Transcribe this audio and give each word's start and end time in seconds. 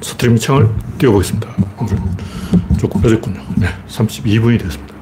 스트리밍 0.00 0.38
창을 0.38 0.68
띄워보겠습니다. 0.98 1.48
조금 2.78 3.00
늦었군요. 3.02 3.40
네, 3.56 3.68
32분이 3.88 4.60
됐습니다. 4.60 4.94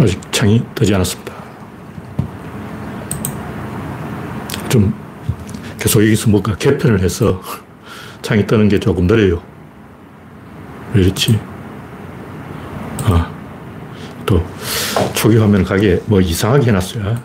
아직 0.00 0.20
창이 0.32 0.64
뜨지 0.74 0.94
않았습니다. 0.94 1.32
좀 4.68 4.94
계속 5.78 6.00
여기서 6.02 6.30
뭔가 6.30 6.54
개편을 6.56 7.00
해서 7.00 7.40
창이 8.22 8.46
뜨는 8.46 8.68
게 8.68 8.78
조금 8.78 9.06
느려요. 9.06 9.42
왜 10.94 11.02
이렇지? 11.02 11.38
아, 13.04 13.30
또 14.24 14.44
초기 15.14 15.36
화면 15.36 15.64
가게 15.64 16.00
뭐 16.06 16.20
이상하게 16.20 16.68
해놨어요. 16.68 17.16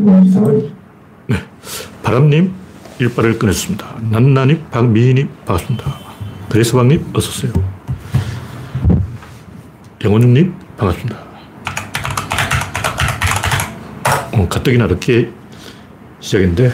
뭐 0.00 0.22
이상하게. 0.22 0.70
네. 1.26 1.36
바람님, 2.02 2.52
일발을 2.98 3.38
꺼냈습니다. 3.38 3.96
난나님, 4.10 4.64
박미희님, 4.70 5.28
반갑습니다. 5.44 5.98
그레스방님, 6.48 7.04
어서오세요. 7.12 7.52
영원중님, 10.04 10.54
반갑습니다. 10.76 11.18
어, 14.32 14.48
가뜩이나 14.48 14.86
늦게 14.86 15.30
시작인데 16.20 16.70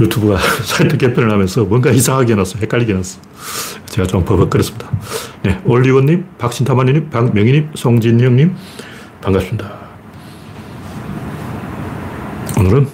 유튜브가 0.00 0.38
사이트 0.64 0.96
개편을 0.96 1.30
하면서 1.30 1.64
뭔가 1.64 1.90
이상하게 1.90 2.32
해놨어. 2.32 2.58
헷갈리게 2.60 2.92
해놨어. 2.92 3.20
제가 3.86 4.06
좀 4.06 4.24
버벅거렸습니다. 4.24 4.90
네. 5.42 5.60
올리원님, 5.64 6.24
박신타마님, 6.38 7.10
박명희님, 7.10 7.70
송진영님, 7.74 8.54
반갑습니다. 9.20 9.88
오늘은 12.58 12.88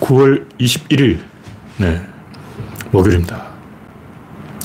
9월 0.00 0.46
21일, 0.58 1.20
네. 1.78 2.06
목요일입니다. 2.90 3.46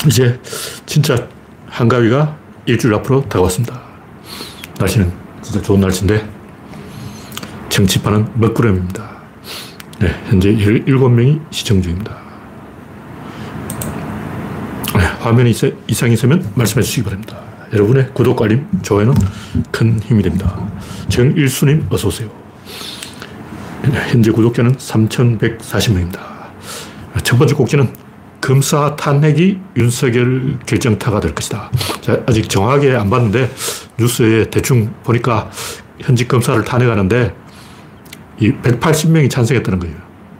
이제 0.07 0.39
진짜 0.85 1.27
한가위가 1.67 2.37
일주일 2.65 2.93
앞으로 2.95 3.21
다가왔습니다. 3.23 3.81
날씨는 4.79 5.11
진짜 5.41 5.61
좋은 5.61 5.79
날씨인데, 5.79 6.27
정치판은 7.69 8.27
먹구름입니다. 8.35 9.15
네, 9.99 10.07
현재 10.27 10.53
17명이 10.53 11.41
시청 11.51 11.81
중입니다. 11.81 12.17
네, 14.95 15.03
화면에 15.19 15.51
이상이 15.87 16.13
있으면 16.13 16.51
말씀해 16.55 16.81
주시기 16.83 17.03
바랍니다. 17.03 17.44
여러분의 17.75 18.09
구독, 18.13 18.41
알림, 18.41 18.65
좋아요는 18.81 19.13
큰 19.69 19.99
힘이 19.99 20.23
됩니다. 20.23 20.57
정일수님, 21.09 21.87
어서오세요. 21.89 22.29
네, 23.83 23.99
현재 24.07 24.31
구독자는 24.31 24.77
3,140명입니다. 24.77 26.19
첫 27.23 27.37
번째 27.37 27.53
꼭지는 27.53 27.93
검사 28.39 28.95
탄핵이 28.95 29.59
윤석열 29.75 30.57
결정타가 30.65 31.19
될 31.19 31.35
것이다. 31.35 31.69
아직 32.25 32.49
정확하게 32.49 32.95
안 32.95 33.09
봤는데 33.09 33.51
뉴스에 33.99 34.49
대충 34.49 34.93
보니까 35.03 35.49
현직 35.99 36.29
검사를 36.29 36.63
탄핵하는데 36.63 37.35
이 38.39 38.51
180명이 38.51 39.29
찬성했다는 39.29 39.79
거예요. 39.79 39.95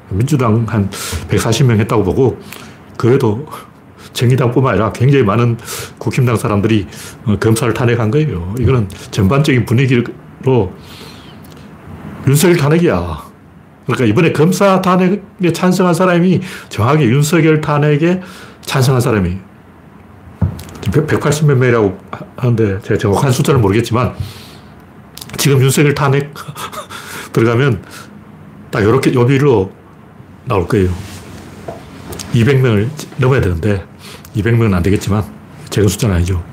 민주당 0.09 0.66
한 0.69 0.89
140명 1.30 1.80
했다고 1.80 2.03
보고 2.03 2.39
그래도 2.97 3.45
정의당뿐만 4.16 4.74
아니라 4.74 4.92
굉장히 4.94 5.24
많은 5.24 5.58
국힘당 6.00 6.38
사람들이 6.38 6.88
어, 7.26 7.38
검사를 7.40 7.72
탄핵한 7.74 8.10
거예요. 8.10 8.56
이거는 8.60 8.88
전반적인 9.12 9.66
분위기로 9.66 10.04
윤석열 12.28 12.58
탄핵이야. 12.58 13.26
그러니까 13.86 14.06
이번에 14.06 14.32
검사 14.32 14.82
탄핵에 14.82 15.54
찬성한 15.54 15.94
사람이 15.94 16.42
정확히 16.70 17.06
윤석열 17.06 17.62
탄핵에 17.62 18.22
찬성한 18.62 19.00
사람이 19.02 19.38
180몇 20.81 21.56
명이라고 21.56 21.98
하는데 22.38 22.80
제가 22.81 22.98
정확한 22.98 23.31
숫자는 23.31 23.62
모르겠지만 23.62 24.16
지금 25.38 25.62
윤석열 25.62 25.94
탄핵 25.94 26.34
들어가면 27.34 27.84
딱 28.72 28.81
이렇게 28.81 29.14
요비로 29.14 29.72
나올 30.46 30.68
거예요. 30.68 30.90
200명을 32.34 32.90
넘어야 33.18 33.42
되는데 33.42 33.86
200명은 34.35 34.73
안 34.73 34.84
되겠지만 34.84 35.23
적은 35.69 35.88
숫자는 35.88 36.16
아니죠. 36.16 36.44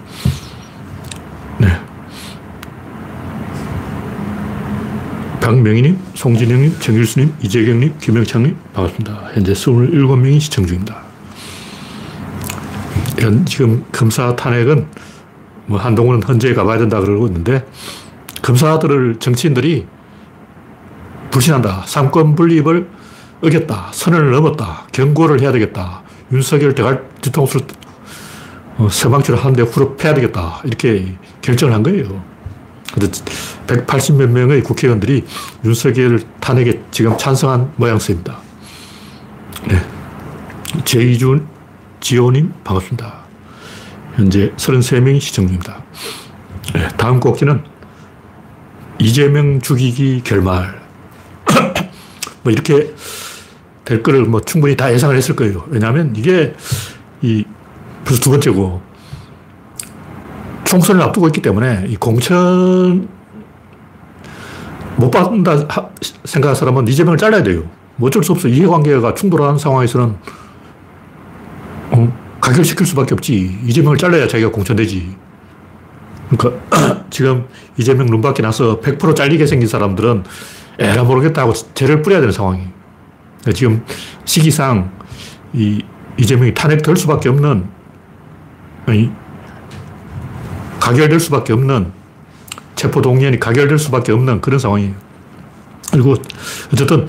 네. 1.59 1.69
박명희님, 5.41 5.99
송진영님, 6.15 6.79
정일수님, 6.79 7.35
이재경님, 7.43 7.95
김영창님 8.01 8.57
반갑습니다. 8.73 9.31
현재 9.35 9.53
27명이 9.53 10.41
시청 10.41 10.67
중입니다. 10.67 11.03
이런 13.19 13.45
지금 13.45 13.85
검사 13.93 14.35
탄핵은 14.35 14.87
뭐 15.67 15.79
한동훈은 15.79 16.23
헌재에 16.23 16.55
가봐야 16.55 16.79
된다 16.79 17.01
그러고 17.01 17.27
있는데 17.27 17.67
검사들을 18.43 19.19
정치인들이 19.19 19.87
불신한다. 21.31 21.85
삼권 21.87 22.35
분립을 22.35 22.89
어겼다. 23.43 23.89
선을 23.93 24.31
넘었다. 24.31 24.87
경고를 24.93 25.41
해야 25.41 25.51
되겠다. 25.51 26.03
윤석열 26.33 26.75
대갈 26.75 27.05
뒤통수를 27.21 27.67
어, 28.79 28.89
서방치를 28.91 29.39
하는데 29.39 29.63
후릎해야 29.63 30.15
되겠다. 30.15 30.61
이렇게 30.65 31.15
결정을 31.43 31.75
한 31.75 31.83
거예요. 31.83 32.23
근데 32.93 33.11
180 33.67 34.17
몇 34.17 34.31
명의 34.31 34.63
국회의원들이 34.63 35.25
윤석열 35.65 36.21
탄핵에 36.41 36.83
지금 36.91 37.17
찬성한 37.17 37.73
모양새입니다. 37.77 38.39
네. 39.69 39.83
제이준, 40.85 41.47
지호님, 42.01 42.53
반갑습니다. 42.65 43.23
현재 44.17 44.53
33명이 44.57 45.21
시청 45.21 45.47
중입니다. 45.47 45.83
네. 46.75 46.89
다음 46.97 47.21
곡지는 47.21 47.63
이재명 48.99 49.61
죽이기 49.61 50.23
결말. 50.25 50.81
뭐 52.43 52.53
이렇게 52.53 52.95
될 53.85 54.03
거를 54.03 54.25
뭐 54.25 54.41
충분히 54.41 54.77
다 54.77 54.93
예상을 54.93 55.15
했을 55.17 55.35
거예요. 55.37 55.65
왜냐하면 55.69 56.15
이게 56.17 56.55
이 57.21 57.45
벌써 58.05 58.21
두 58.21 58.31
번째고 58.31 58.81
총선을 60.65 61.03
앞두고 61.03 61.27
있기 61.29 61.43
때문에 61.43 61.87
이 61.89 61.97
공천 61.97 63.09
못 64.97 65.11
받는다 65.11 65.69
생각하는 66.25 66.55
사람은 66.55 66.89
이재명을 66.89 67.19
잘라야 67.19 67.43
돼요. 67.43 67.65
뭐 67.97 68.09
어쩔 68.09 68.23
수 68.23 68.33
없어. 68.33 68.49
이해관계가 68.49 69.15
충돌하는 69.15 69.59
상황에서는 69.59 70.17
어, 71.91 72.19
가결시킬 72.41 72.87
수밖에 72.87 73.15
없지. 73.15 73.59
이재명을 73.67 73.99
잘라야 73.99 74.27
자기가 74.29 74.51
공천되지. 74.51 75.17
그러니까 76.31 77.05
지금 77.11 77.47
이재명 77.77 78.07
눈밖에 78.07 78.43
나서 78.43 78.81
100% 78.81 79.15
잘리게 79.15 79.47
생긴 79.47 79.69
사람들은 79.69 80.25
에라 80.79 81.05
모르겠다 81.05 81.43
하고 81.43 81.53
죄를 81.75 82.03
뿌려야 82.03 82.21
되는 82.21 82.33
상황이. 82.33 82.61
그러니까 82.61 82.82
지금 83.55 83.85
시기상 84.25 84.93
이 85.53 85.83
이재명이 86.17 86.55
탄핵될 86.55 86.97
수밖에 86.97 87.29
없는 87.29 87.67
아니, 88.87 89.11
가결될 90.81 91.19
수밖에 91.21 91.53
없는 91.53 91.93
체포동의안이 92.77 93.39
가결될 93.41 93.79
수밖에 93.79 94.13
없는 94.13 94.41
그런 94.41 94.59
상황이에요. 94.59 94.95
그리고 95.91 96.15
어쨌든 96.73 97.07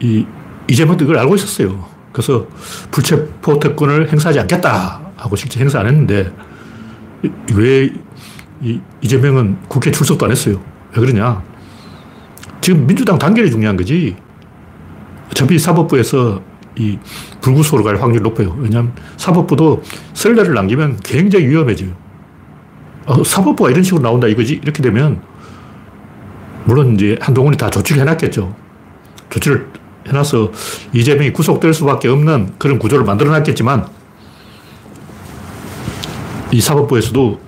이 0.00 0.26
이재명도 0.68 1.04
이걸 1.04 1.18
알고 1.18 1.34
있었어요. 1.36 1.86
그래서 2.12 2.46
불체포 2.90 3.58
특권을 3.58 4.10
행사하지 4.10 4.40
않겠다 4.40 5.00
하고 5.16 5.36
실제 5.36 5.60
행사 5.60 5.80
안 5.80 5.86
했는데 5.86 6.32
왜 7.54 7.90
이재명은 9.00 9.58
국회 9.68 9.90
출석도 9.90 10.26
안 10.26 10.32
했어요. 10.32 10.60
왜 10.94 11.00
그러냐? 11.00 11.42
지금 12.60 12.86
민주당 12.86 13.18
단결이 13.18 13.50
중요한 13.50 13.76
거지. 13.76 14.16
어차피 15.30 15.58
사법부에서 15.58 16.42
이 16.78 16.98
불구속으로 17.40 17.84
갈 17.84 18.00
확률이 18.00 18.22
높아요. 18.22 18.54
왜냐하면 18.58 18.92
사법부도 19.16 19.82
선례를 20.14 20.54
남기면 20.54 20.98
굉장히 21.02 21.46
위험해져요. 21.48 21.90
어, 23.06 23.24
사법부가 23.24 23.70
이런 23.70 23.82
식으로 23.82 24.02
나온다 24.02 24.26
이거지. 24.26 24.54
이렇게 24.62 24.82
되면 24.82 25.22
물론 26.64 26.94
이제 26.94 27.16
한동훈이 27.20 27.56
다 27.56 27.70
조치를 27.70 28.02
해놨겠죠. 28.02 28.54
조치를 29.30 29.68
해놔서 30.08 30.52
이재명이 30.92 31.32
구속될 31.32 31.72
수밖에 31.72 32.08
없는 32.08 32.54
그런 32.58 32.78
구조를 32.78 33.04
만들어 33.04 33.30
놨겠지만 33.30 33.86
이 36.52 36.60
사법부에서도 36.60 37.40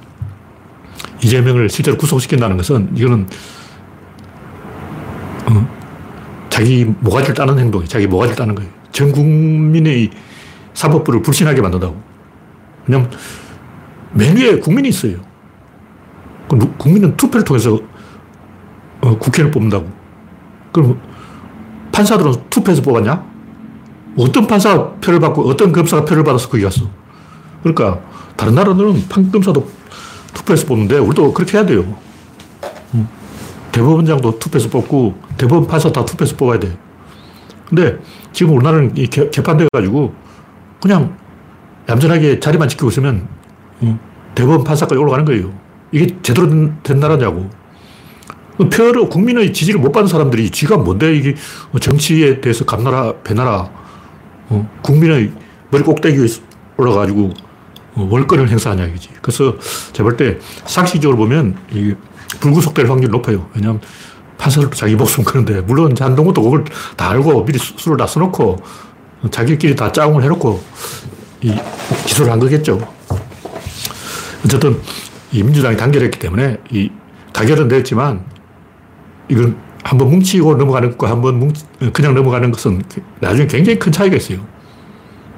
이재명을 1.22 1.68
실제로 1.68 1.96
구속시킨다는 1.96 2.56
것은 2.56 2.90
이거는 2.96 3.28
어? 5.50 5.77
자기 6.58 6.84
모가지를 6.84 7.36
따는 7.36 7.56
행동이에요. 7.56 7.86
자기 7.88 8.08
모가지를 8.08 8.36
따는 8.36 8.56
거예요. 8.56 8.68
전 8.90 9.12
국민의 9.12 10.10
사법부를 10.74 11.22
불신하게 11.22 11.60
만든다고. 11.60 11.96
왜냐면 12.84 13.10
맨 14.12 14.36
위에 14.36 14.58
국민이 14.58 14.88
있어요. 14.88 15.18
국민은 16.78 17.16
투표를 17.16 17.44
통해서 17.44 17.78
어, 19.00 19.16
국회를 19.18 19.52
뽑는다고. 19.52 19.88
그럼 20.72 21.00
판사들은 21.92 22.32
투표해서 22.50 22.82
뽑았냐? 22.82 23.24
어떤 24.16 24.48
판사가 24.48 24.94
표를 24.94 25.20
받고 25.20 25.48
어떤 25.48 25.70
검사가 25.70 26.04
표를 26.04 26.24
받아서 26.24 26.48
거기 26.48 26.64
갔어. 26.64 26.90
그러니까 27.62 28.00
다른 28.36 28.56
나라들은 28.56 29.06
판검사도 29.08 29.70
투표해서 30.34 30.66
뽑는데 30.66 30.98
우리도 30.98 31.32
그렇게 31.32 31.56
해야 31.56 31.64
돼요. 31.64 31.96
음. 32.94 33.08
대법원장도 33.72 34.38
투표해서 34.38 34.68
뽑고 34.70 35.14
대법원 35.36 35.66
판사 35.66 35.90
다 35.92 36.04
투표해서 36.04 36.36
뽑아야 36.36 36.58
돼. 36.58 36.76
근데 37.68 37.98
지금 38.32 38.56
우리나라는 38.56 38.94
개판돼가지고 38.94 40.14
그냥 40.80 41.16
얌전하게 41.88 42.40
자리만 42.40 42.68
지키고 42.68 42.88
있으면 42.90 43.28
음, 43.82 43.98
대법원 44.34 44.64
판사까지 44.64 44.98
올라가는 44.98 45.24
거예요. 45.24 45.52
이게 45.92 46.16
제대로 46.22 46.48
된 46.82 47.00
나라냐고. 47.00 47.48
표로 48.72 49.08
국민의 49.08 49.52
지지를 49.52 49.78
못 49.78 49.92
받는 49.92 50.08
사람들이 50.08 50.50
지가 50.50 50.78
뭔데 50.78 51.14
이게 51.14 51.34
정치에 51.80 52.40
대해서 52.40 52.64
감나라 52.64 53.12
배나라 53.22 53.70
어, 54.48 54.68
국민의 54.82 55.30
머리 55.70 55.84
꼭대기에 55.84 56.26
올라가지고 56.76 57.32
어, 57.94 58.08
월권을 58.10 58.48
행사하냐 58.48 58.86
이거지. 58.86 59.10
그래서 59.22 59.56
제가 59.92 60.08
볼 60.08 60.16
때 60.16 60.38
상식적으로 60.66 61.16
보면 61.18 61.56
이 61.72 61.94
불구속 62.40 62.74
될 62.74 62.88
확률이 62.88 63.10
높아요. 63.10 63.48
왜냐하면 63.54 63.80
판사들도 64.38 64.76
자기 64.76 64.94
목숨 64.94 65.24
그런데 65.24 65.60
물론 65.60 65.94
한동훈도 65.98 66.42
그걸 66.42 66.64
다 66.96 67.10
알고 67.10 67.44
미리 67.44 67.58
수를 67.58 67.96
다 67.96 68.06
써놓고 68.06 68.58
자기끼리 69.30 69.74
다 69.74 69.90
짜웅을 69.90 70.22
해놓고 70.22 70.62
이 71.42 71.54
기소를 72.06 72.30
한 72.30 72.38
거겠죠. 72.38 72.80
어쨌든 74.44 74.80
이 75.32 75.42
민주당이 75.42 75.76
단결했기 75.76 76.18
때문에 76.18 76.58
이 76.70 76.90
가결은 77.32 77.68
됐지만 77.68 78.24
이건 79.28 79.58
한번 79.82 80.10
뭉치고 80.10 80.56
넘어가는 80.56 80.90
것과 80.92 81.10
한번 81.10 81.38
뭉 81.38 81.52
그냥 81.92 82.14
넘어가는 82.14 82.50
것은 82.52 82.82
나중에 83.20 83.46
굉장히 83.46 83.78
큰 83.78 83.90
차이가 83.90 84.16
있어요. 84.16 84.38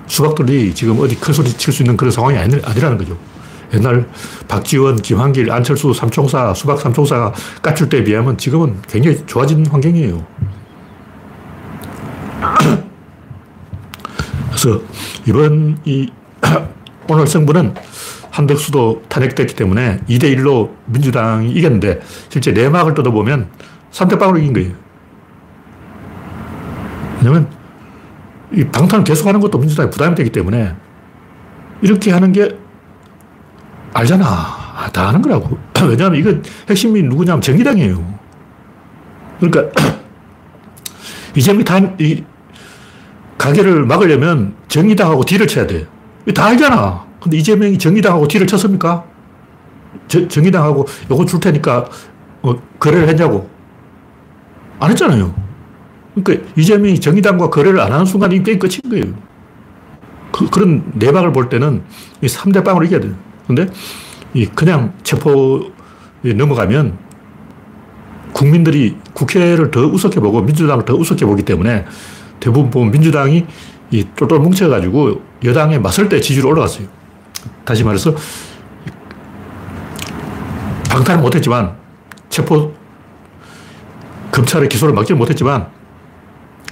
수박들이 0.07 0.75
지금 0.75 0.99
어디 0.99 1.15
큰 1.17 1.33
소리 1.33 1.51
칠 1.53 1.73
수 1.73 1.83
있는 1.83 1.97
그런 1.97 2.11
상황이 2.11 2.37
아니, 2.37 2.55
아니라는 2.63 2.99
거죠. 2.99 3.17
옛날 3.75 4.09
박지원, 4.49 4.97
김한길, 4.97 5.51
안철수 5.51 5.93
삼총사, 5.93 6.55
수박 6.55 6.81
삼총사가 6.81 7.33
까출 7.63 7.89
때에 7.89 8.03
비하면 8.03 8.37
지금은 8.37 8.81
굉장히 8.89 9.25
좋아진 9.27 9.65
환경이에요. 9.67 10.27
그래서 14.49 14.81
이번 15.27 15.79
이 15.85 16.11
오늘 17.09 17.27
승부는 17.27 17.75
한덕수도 18.31 19.03
탄핵됐기 19.09 19.55
때문에 19.55 20.01
2대1로 20.09 20.71
민주당이 20.87 21.51
이겼는데 21.53 22.01
실제 22.29 22.53
내막을 22.53 22.95
뜯어보면 22.95 23.49
3대0으로 23.93 24.39
이긴 24.39 24.53
거예요. 24.53 24.73
왜냐면 27.19 27.49
이 28.53 28.65
방탄을 28.65 29.05
계속하는 29.05 29.41
것도 29.41 29.59
민주당이 29.59 29.91
부담이 29.91 30.15
되기 30.15 30.31
때문에 30.31 30.75
이렇게 31.83 32.11
하는 32.11 32.33
게 32.33 32.57
알잖아. 33.93 34.25
아, 34.25 34.91
다 34.93 35.09
아는 35.09 35.21
거라고. 35.23 35.59
왜냐하면 35.89 36.19
이거 36.21 36.35
핵심이 36.69 37.03
누구냐면 37.03 37.41
정의당이에요. 37.41 38.21
그러니까 39.41 39.83
이재명이 41.37 41.65
다, 41.65 41.79
이 41.99 42.25
가게를 43.39 43.85
막으려면 43.87 44.55
정의당하고 44.69 45.25
뒤를 45.25 45.47
쳐야 45.47 45.67
돼. 45.67 45.87
다 46.35 46.47
알잖아. 46.47 47.07
근데 47.21 47.37
이재명이 47.39 47.79
정의당하고 47.79 48.29
뒤를 48.29 48.47
쳤습니까? 48.47 49.05
저, 50.09 50.27
정의당하고 50.29 50.87
요거 51.11 51.25
줄 51.27 51.41
테니까 51.41 51.87
어, 52.43 52.55
거래를 52.79 53.09
했냐고. 53.09 53.49
안 54.79 54.91
했잖아요. 54.91 55.35
그러니까 56.15 56.51
이재명이 56.57 57.01
정의당과 57.01 57.51
거래를 57.51 57.81
안 57.81 57.93
하는 57.93 58.05
순간 58.05 58.33
이 58.33 58.43
게임 58.43 58.59
끝인 58.59 58.81
거예요. 58.89 59.15
그, 60.33 60.59
런 60.59 60.91
내박을 60.95 61.33
볼 61.33 61.49
때는 61.49 61.83
이 62.23 62.27
3대 62.27 62.65
빵으로 62.65 62.85
이겨야 62.87 63.01
돼요. 63.01 63.30
근데 63.55 63.73
이 64.33 64.47
그냥 64.47 64.93
체포에 65.03 66.35
넘어가면 66.37 66.97
국민들이 68.33 68.97
국회를 69.13 69.71
더 69.71 69.87
우습게 69.87 70.21
보고 70.21 70.41
민주당을 70.41 70.85
더 70.85 70.95
우습게 70.95 71.27
보기 71.27 71.43
때문에 71.43 71.85
대부분 72.39 72.71
보면 72.71 72.93
민주당이 72.93 73.45
이 73.91 74.05
똘똘 74.15 74.39
뭉쳐가지고 74.39 75.21
여당에 75.45 75.79
맞설 75.79 76.09
때 76.09 76.21
지지율이 76.21 76.49
올라갔어요. 76.49 76.87
다시 77.65 77.83
말해서 77.83 78.15
방탄을 80.91 81.23
못했지만 81.23 81.75
체포 82.29 82.73
검찰의 84.31 84.69
기소를 84.69 84.95
막지 84.95 85.13
못했지만 85.13 85.67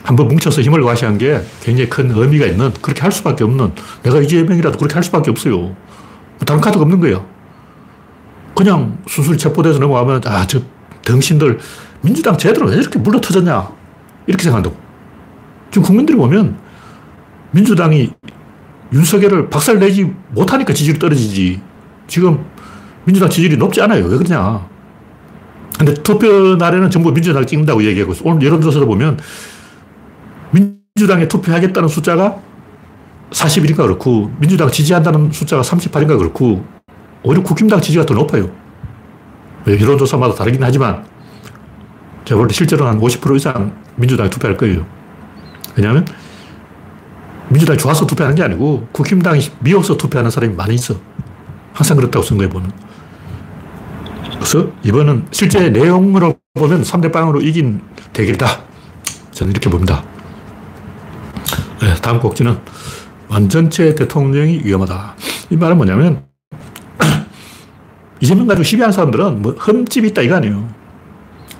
한번 0.04 0.28
뭉쳐서 0.28 0.62
힘을 0.62 0.82
과시한 0.84 1.18
게 1.18 1.42
굉장히 1.60 1.90
큰 1.90 2.10
의미가 2.10 2.46
있는 2.46 2.72
그렇게 2.80 3.02
할 3.02 3.10
수밖에 3.10 3.44
없는 3.44 3.72
내가 4.04 4.20
이재명이라도 4.20 4.78
그렇게 4.78 4.94
할 4.94 5.02
수밖에 5.02 5.30
없어요. 5.30 5.74
다른 6.46 6.60
카드가 6.60 6.82
없는 6.82 7.00
거예요. 7.00 7.26
그냥 8.54 8.98
수술 9.06 9.38
체포돼서 9.38 9.78
넘어가면, 9.78 10.22
아, 10.26 10.46
저 10.46 10.60
덩신들, 11.04 11.58
민주당 12.00 12.36
제대로 12.36 12.66
왜 12.66 12.76
이렇게 12.76 12.98
물러 12.98 13.20
터졌냐? 13.20 13.70
이렇게 14.26 14.42
생각한다고. 14.42 14.76
지금 15.70 15.82
국민들이 15.86 16.16
보면 16.16 16.58
민주당이 17.50 18.10
윤석열을 18.92 19.50
박살 19.50 19.78
내지 19.78 20.12
못하니까 20.30 20.72
지지율이 20.72 20.98
떨어지지. 20.98 21.60
지금 22.06 22.44
민주당 23.04 23.28
지지율이 23.28 23.56
높지 23.56 23.80
않아요. 23.82 24.04
왜 24.04 24.16
그러냐. 24.16 24.66
근데 25.78 25.94
투표 25.94 26.56
날에는 26.56 26.90
전부 26.90 27.12
민주당을 27.12 27.46
찍는다고 27.46 27.84
얘기하고 27.84 28.12
있어. 28.12 28.22
오늘 28.24 28.44
여론조사를 28.46 28.86
보면 28.86 29.18
민주당에 30.50 31.28
투표하겠다는 31.28 31.88
숫자가 31.88 32.38
41인가 33.30 33.76
그렇고 33.78 34.32
민주당 34.38 34.70
지지한다는 34.70 35.30
숫자가 35.32 35.62
38인가 35.62 36.18
그렇고 36.18 36.64
오히려 37.22 37.42
국힘당 37.42 37.80
지지가 37.80 38.06
더 38.06 38.14
높아요. 38.14 38.50
여론조사마다 39.66 40.34
다르긴 40.34 40.62
하지만 40.62 41.04
제가 42.24 42.38
볼 42.38 42.48
때 42.48 42.54
실제로는 42.54 42.92
한 42.92 43.00
50% 43.00 43.36
이상 43.36 43.76
민주당에 43.96 44.30
투표할 44.30 44.56
거예요. 44.56 44.86
왜냐하면 45.76 46.06
민주당이 47.48 47.78
좋아서 47.78 48.06
투표하는 48.06 48.34
게 48.36 48.42
아니고 48.42 48.88
국힘당이 48.92 49.40
미워서 49.60 49.96
투표하는 49.96 50.30
사람이 50.30 50.54
많이 50.54 50.74
있어. 50.74 50.94
항상 51.72 51.96
그렇다고 51.96 52.24
선거에 52.24 52.48
보는. 52.48 52.70
그래서 54.34 54.70
이번은 54.82 55.26
실제 55.30 55.70
내용으로 55.70 56.34
보면 56.54 56.82
3대 56.82 57.12
빵으로 57.12 57.40
이긴 57.40 57.80
대결이다. 58.12 58.46
저는 59.32 59.52
이렇게 59.52 59.68
봅니다. 59.70 60.02
네, 61.80 61.94
다음 61.96 62.20
곡지는 62.20 62.58
완전체 63.28 63.94
대통령이 63.94 64.62
위험하다. 64.64 65.14
이 65.50 65.56
말은 65.56 65.76
뭐냐면, 65.76 66.24
이재명 68.20 68.46
가지고 68.46 68.64
시비하는 68.64 68.92
사람들은 68.92 69.42
뭐 69.42 69.52
흠집이 69.58 70.08
있다 70.08 70.22
이거 70.22 70.36
아니에요. 70.36 70.68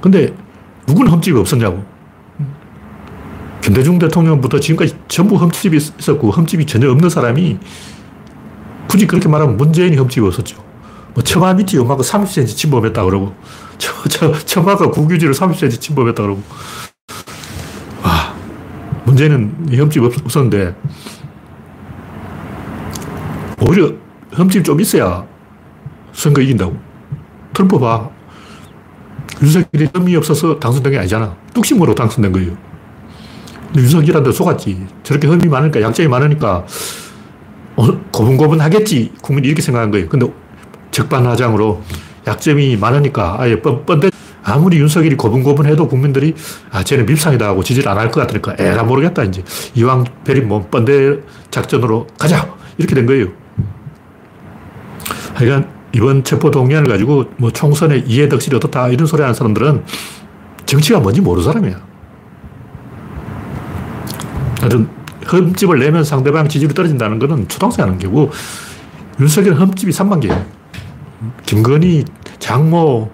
근데 0.01 0.35
누구는 0.87 1.13
흠집이 1.13 1.39
없었냐고. 1.39 1.85
김대중 3.61 3.99
대통령부터 3.99 4.61
지금까지 4.61 4.97
전부 5.09 5.37
흠집이 5.37 5.77
있었고 5.77 6.31
흠집이 6.31 6.65
전혀 6.65 6.91
없는 6.91 7.11
사람이 7.11 7.59
굳이 8.89 9.07
그렇게 9.07 9.29
말하면 9.29 9.59
문재인이 9.59 9.95
흠집이 9.97 10.27
없었죠. 10.27 10.57
뭐 11.13 11.23
처마 11.23 11.53
밑이 11.53 11.75
요만큼 11.75 12.05
30cm 12.05 12.57
침범했다 12.57 13.05
그러고 13.05 13.35
처, 13.77 13.93
처, 14.09 14.33
처마가 14.33 14.91
국유지를 14.91 15.35
30cm 15.35 15.81
침범했다 15.81 16.23
그러고 16.23 16.43
와 18.03 18.35
문재인은 19.05 19.67
흠집이 19.71 20.07
없었는데 20.07 20.75
오히려 23.61 23.93
흠집이 24.33 24.63
좀 24.65 24.81
있어야 24.81 25.27
선거 26.13 26.41
이긴다고. 26.41 26.77
트럼프 27.55 27.79
봐. 27.79 28.09
윤석열이 29.43 29.89
흠이 29.95 30.17
없어서 30.17 30.59
당선된 30.59 30.93
게 30.93 30.99
아니잖아. 30.99 31.37
뚝심으로 31.55 31.95
당선된 31.95 32.33
거예요. 32.33 32.57
윤석열한테 33.77 34.33
속았지. 34.33 34.87
저렇게 35.03 35.29
흠이 35.29 35.47
많으니까, 35.47 35.81
양점이 35.81 36.09
많으니까, 36.09 36.65
어, 37.77 37.87
고분고분 38.13 38.61
하겠지. 38.61 39.13
국민이 39.23 39.49
이렇게 39.49 39.63
생각한 39.63 39.91
거예요. 39.91 40.09
근데 40.09 40.27
적반하장으로 40.91 41.83
약점이 42.27 42.77
많으니까 42.77 43.37
아예 43.39 43.61
뻔뻔대 43.61 44.11
아무리 44.43 44.79
윤석열이 44.79 45.17
고분고분해도 45.17 45.87
국민들이 45.89 46.35
아 46.73 46.83
쟤는 46.83 47.07
밉상이다 47.07 47.47
하고 47.47 47.63
지지를 47.63 47.89
안 47.91 47.99
할 47.99 48.11
것 48.11 48.21
같으니까 48.23 48.57
에라 48.59 48.83
모르겠다 48.83 49.23
이제 49.25 49.43
이왕 49.75 50.05
베린 50.25 50.49
뭐 50.49 50.67
뻔대 50.71 51.19
작전으로 51.51 52.07
가자 52.19 52.55
이렇게 52.79 52.95
된 52.95 53.07
거예요. 53.07 53.29
하여간 55.39 55.71
이번 55.95 56.25
체포 56.25 56.51
동의안을 56.51 56.89
가지고 56.89 57.27
뭐 57.37 57.53
총선의 57.53 58.05
이해덕실이 58.09 58.57
어떻다 58.57 58.89
이런 58.89 59.07
소리 59.07 59.23
하는 59.23 59.35
사람들은 59.35 59.85
정치가 60.67 60.99
뭔지 60.99 61.21
모르는 61.21 61.45
사람이야. 61.45 61.81
하여튼 64.59 64.89
흠집을 65.25 65.79
내면 65.79 66.03
상대방 66.03 66.49
지지율이 66.49 66.75
떨어진다는 66.75 67.21
것은 67.21 67.47
초등생 67.47 67.85
하는 67.85 67.99
게고 67.99 68.33
윤석열 69.21 69.55
흠집이 69.55 69.93
3만 69.93 70.21
개예요. 70.21 70.45
김건희, 71.47 72.05
장모, 72.41 73.11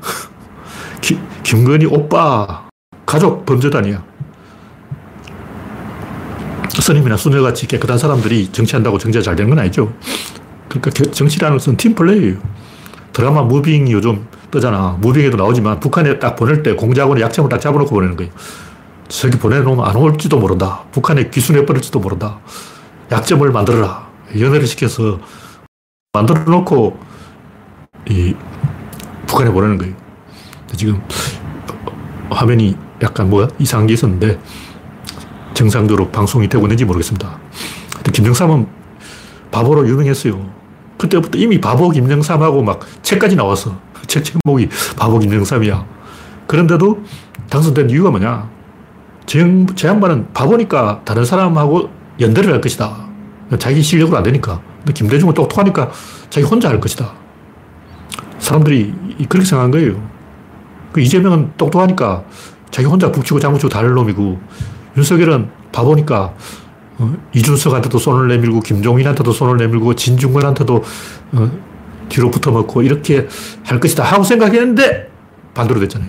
기, 1.02 1.18
김건희 1.42 1.86
오빠, 1.86 2.66
가족 3.04 3.44
범죄단이야. 3.44 4.02
스님이나 6.70 7.16
수녀같이 7.18 7.66
깨끗한 7.66 7.98
사람들이 7.98 8.50
정치한다고 8.52 8.96
정치가 8.96 9.22
잘 9.22 9.36
되는 9.36 9.50
건 9.50 9.58
아니죠. 9.58 9.92
그러니까 10.80 11.10
정치라는 11.10 11.58
것은 11.58 11.76
팀플레이예요. 11.76 12.36
드라마 13.12 13.42
무빙이 13.42 13.92
요즘 13.92 14.26
뜨잖아. 14.50 14.96
무빙에도 15.00 15.36
나오지만 15.36 15.80
북한에 15.80 16.18
딱 16.18 16.36
보낼 16.36 16.62
때 16.62 16.74
공작원의 16.74 17.22
약점을 17.22 17.48
딱 17.48 17.60
잡아놓고 17.60 17.94
보내는 17.94 18.16
거예요. 18.16 18.32
저기 19.08 19.38
보내놓으면 19.38 19.84
안 19.84 19.96
올지도 19.96 20.38
모른다. 20.38 20.84
북한에 20.92 21.30
기순해버릴지도 21.30 22.00
모른다. 22.00 22.38
약점을 23.10 23.50
만들어라. 23.50 24.08
연애를 24.38 24.66
시켜서 24.66 25.20
만들어 26.12 26.42
놓고 26.44 26.98
이 28.08 28.34
북한에 29.26 29.50
보내는 29.50 29.78
거예요. 29.78 29.94
지금 30.76 31.00
화면이 32.30 32.76
약간 33.02 33.30
뭐야? 33.30 33.48
이상한 33.58 33.86
게 33.86 33.94
있었는데 33.94 34.38
정상적으로 35.54 36.08
방송이 36.10 36.48
되고 36.48 36.64
있는지 36.64 36.84
모르겠습니다. 36.84 37.38
김정삼은 38.12 38.66
바보로 39.50 39.88
유명했어요. 39.88 40.65
그때부터 40.98 41.38
이미 41.38 41.60
바보 41.60 41.90
김정삼하고 41.90 42.62
막 42.62 42.80
책까지 43.02 43.36
나왔어. 43.36 43.76
책 44.06 44.24
제목이 44.24 44.68
바보 44.96 45.18
김정삼이야. 45.18 45.84
그런데도 46.46 47.02
당선된 47.50 47.90
이유가 47.90 48.10
뭐냐? 48.10 48.48
제, 49.26 49.44
제 49.74 49.88
양반은 49.88 50.32
바보니까 50.32 51.02
다른 51.04 51.24
사람하고 51.24 51.90
연대를 52.20 52.52
할 52.52 52.60
것이다. 52.60 53.06
자기 53.58 53.82
실력으로 53.82 54.16
안 54.16 54.22
되니까. 54.22 54.60
근데 54.78 54.92
김대중은 54.92 55.34
똑똑하니까 55.34 55.90
자기 56.30 56.46
혼자 56.46 56.68
할 56.68 56.80
것이다. 56.80 57.12
사람들이 58.38 58.94
그렇게 59.28 59.44
생각한 59.44 59.70
거예요. 59.72 60.00
그 60.92 61.00
이재명은 61.00 61.52
똑똑하니까 61.56 62.24
자기 62.70 62.86
혼자 62.86 63.10
북치고 63.10 63.40
장구치고 63.40 63.68
다를 63.68 63.94
놈이고 63.94 64.40
윤석열은 64.96 65.50
바보니까 65.72 66.22
어, 66.24 66.34
이준석한테도 67.34 67.98
손을 67.98 68.28
내밀고 68.28 68.60
김종인한테도 68.60 69.32
손을 69.32 69.56
내밀고 69.58 69.94
진중권한테도 69.94 70.84
어, 71.32 71.50
뒤로 72.08 72.30
붙어먹고 72.30 72.82
이렇게 72.82 73.28
할 73.64 73.80
것이다 73.80 74.02
하고 74.04 74.24
생각했는데 74.24 75.10
반대로 75.54 75.80
됐잖아요. 75.80 76.08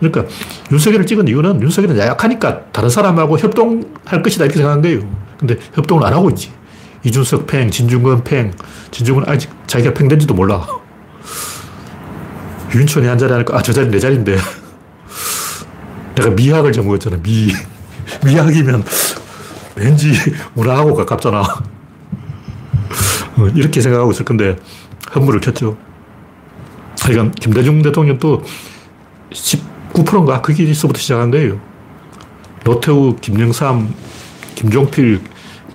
그러니까 0.00 0.26
윤석열을 0.70 1.06
찍은 1.06 1.28
이유는 1.28 1.62
윤석열은 1.62 1.96
약하니까 1.98 2.64
다른 2.72 2.90
사람하고 2.90 3.38
협동할 3.38 4.22
것이다 4.22 4.44
이렇게 4.44 4.58
생각한 4.58 4.82
거예요. 4.82 5.00
근데 5.38 5.56
협동을 5.74 6.04
안 6.04 6.12
하고 6.12 6.28
있지. 6.30 6.52
이준석 7.04 7.46
팽, 7.46 7.70
진중권 7.70 8.24
팽, 8.24 8.52
진중권 8.90 9.28
아직 9.28 9.50
자기가 9.66 9.94
팽된지도 9.94 10.34
몰라. 10.34 10.66
윤천이 12.74 13.06
한 13.06 13.18
자리 13.18 13.32
하니까 13.32 13.56
아, 13.56 13.62
저 13.62 13.72
자리 13.72 13.88
내 13.88 13.98
자리인데. 13.98 14.36
내가 16.14 16.30
미학을 16.30 16.72
전공했잖아, 16.72 17.18
미. 17.22 17.52
미학이면 18.24 18.84
왠지 19.76 20.12
문화하고 20.54 20.94
가깝잖아. 20.94 21.40
어, 23.38 23.48
이렇게 23.54 23.80
생각하고 23.80 24.12
있을 24.12 24.24
건데, 24.24 24.56
현물을 25.12 25.40
켰죠. 25.40 25.76
그러니까 27.04 27.34
김대중 27.40 27.82
대통령도 27.82 28.42
19%인가? 29.30 30.40
거기서부터 30.42 31.00
시작한 31.00 31.30
거예요. 31.30 31.60
노태우, 32.64 33.16
김영삼, 33.20 33.92
김종필 34.54 35.20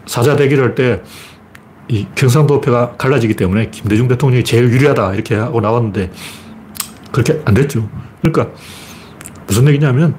사자 0.05 0.35
대결 0.35 0.61
할때 0.61 1.03
이 1.89 2.05
경상도표가 2.15 2.95
갈라지기 2.97 3.35
때문에 3.35 3.69
김대중 3.69 4.07
대통령이 4.07 4.43
제일 4.43 4.71
유리하다 4.71 5.13
이렇게 5.13 5.35
하고 5.35 5.61
나왔는데 5.61 6.11
그렇게 7.11 7.41
안 7.45 7.53
됐죠. 7.53 7.89
그러니까 8.21 8.53
무슨 9.47 9.67
얘기냐면 9.67 10.15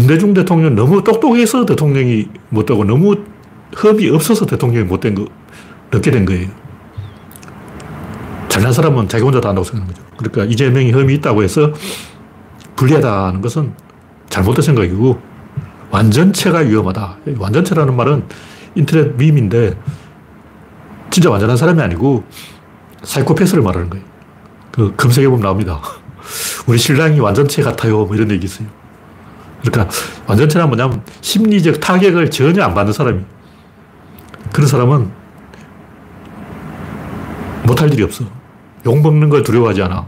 김대중 0.00 0.32
대통령 0.32 0.74
너무 0.74 1.04
똑똑해서 1.04 1.66
대통령이 1.66 2.26
못 2.48 2.64
되고 2.64 2.84
너무 2.84 3.16
흡이 3.74 4.08
없어서 4.08 4.46
대통령이 4.46 4.86
못된 4.86 5.14
거, 5.14 5.26
늦게 5.92 6.10
된 6.10 6.24
거예요. 6.24 6.48
잘난 8.48 8.72
사람은 8.72 9.08
자기 9.08 9.24
혼자 9.24 9.42
다 9.42 9.50
한다고 9.50 9.62
생각하는 9.62 9.94
거죠. 9.94 10.06
그러니까 10.16 10.44
이재명이 10.44 10.90
흠이 10.92 11.14
있다고 11.16 11.42
해서 11.42 11.72
불리하다는 12.76 13.42
것은 13.42 13.74
잘못된 14.30 14.62
생각이고 14.62 15.20
완전체가 15.90 16.60
위험하다. 16.60 17.18
완전체라는 17.38 17.94
말은 17.94 18.24
인터넷 18.76 19.14
밈인데 19.16 19.76
진짜 21.10 21.28
완전한 21.28 21.58
사람이 21.58 21.80
아니고 21.82 22.24
사이코패스를 23.02 23.62
말하는 23.62 23.90
거예요. 23.90 24.04
그 24.72 24.94
검색해보면 24.96 25.42
나옵니다. 25.42 25.78
우리 26.66 26.78
신랑이 26.78 27.20
완전체 27.20 27.62
같아요. 27.62 28.06
뭐 28.06 28.16
이런 28.16 28.30
얘기 28.30 28.46
있어요. 28.46 28.79
그러니까 29.62 29.88
완전체란 30.26 30.68
뭐냐면 30.68 31.02
심리적 31.20 31.80
타격을 31.80 32.30
전혀 32.30 32.62
안 32.64 32.74
받는 32.74 32.92
사람이 32.92 33.20
그런 34.52 34.66
사람은 34.66 35.10
못할 37.64 37.92
일이 37.92 38.02
없어. 38.02 38.24
욕 38.86 39.00
먹는 39.00 39.28
걸 39.28 39.42
두려워하지 39.42 39.82
않아. 39.82 40.06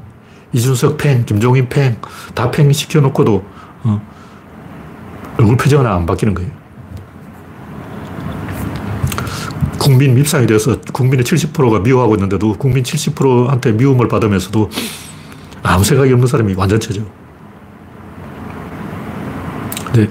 이준석 0.53 0.99
팽, 0.99 1.25
김종인 1.25 1.69
팽, 1.69 1.97
다 2.35 2.51
팽 2.51 2.71
시켜놓고도 2.73 3.45
어, 3.85 4.03
얼굴 5.39 5.57
표정은 5.57 5.87
안 5.87 6.07
바뀌는 6.07 6.35
거예요. 6.35 6.51
국민 9.79 10.15
밉상이 10.15 10.47
돼서 10.47 10.81
국민의 10.93 11.25
70%가 11.25 11.81
미워하고 11.81 12.15
있는데도 12.15 12.55
국민 12.55 12.85
70%한테 12.85 13.73
미움을 13.73 14.09
받으면서도 14.09 14.71
아무 15.63 15.83
생각이 15.85 16.13
없는 16.13 16.27
사람이 16.29 16.55
완전체죠. 16.55 17.05
근데 19.93 20.11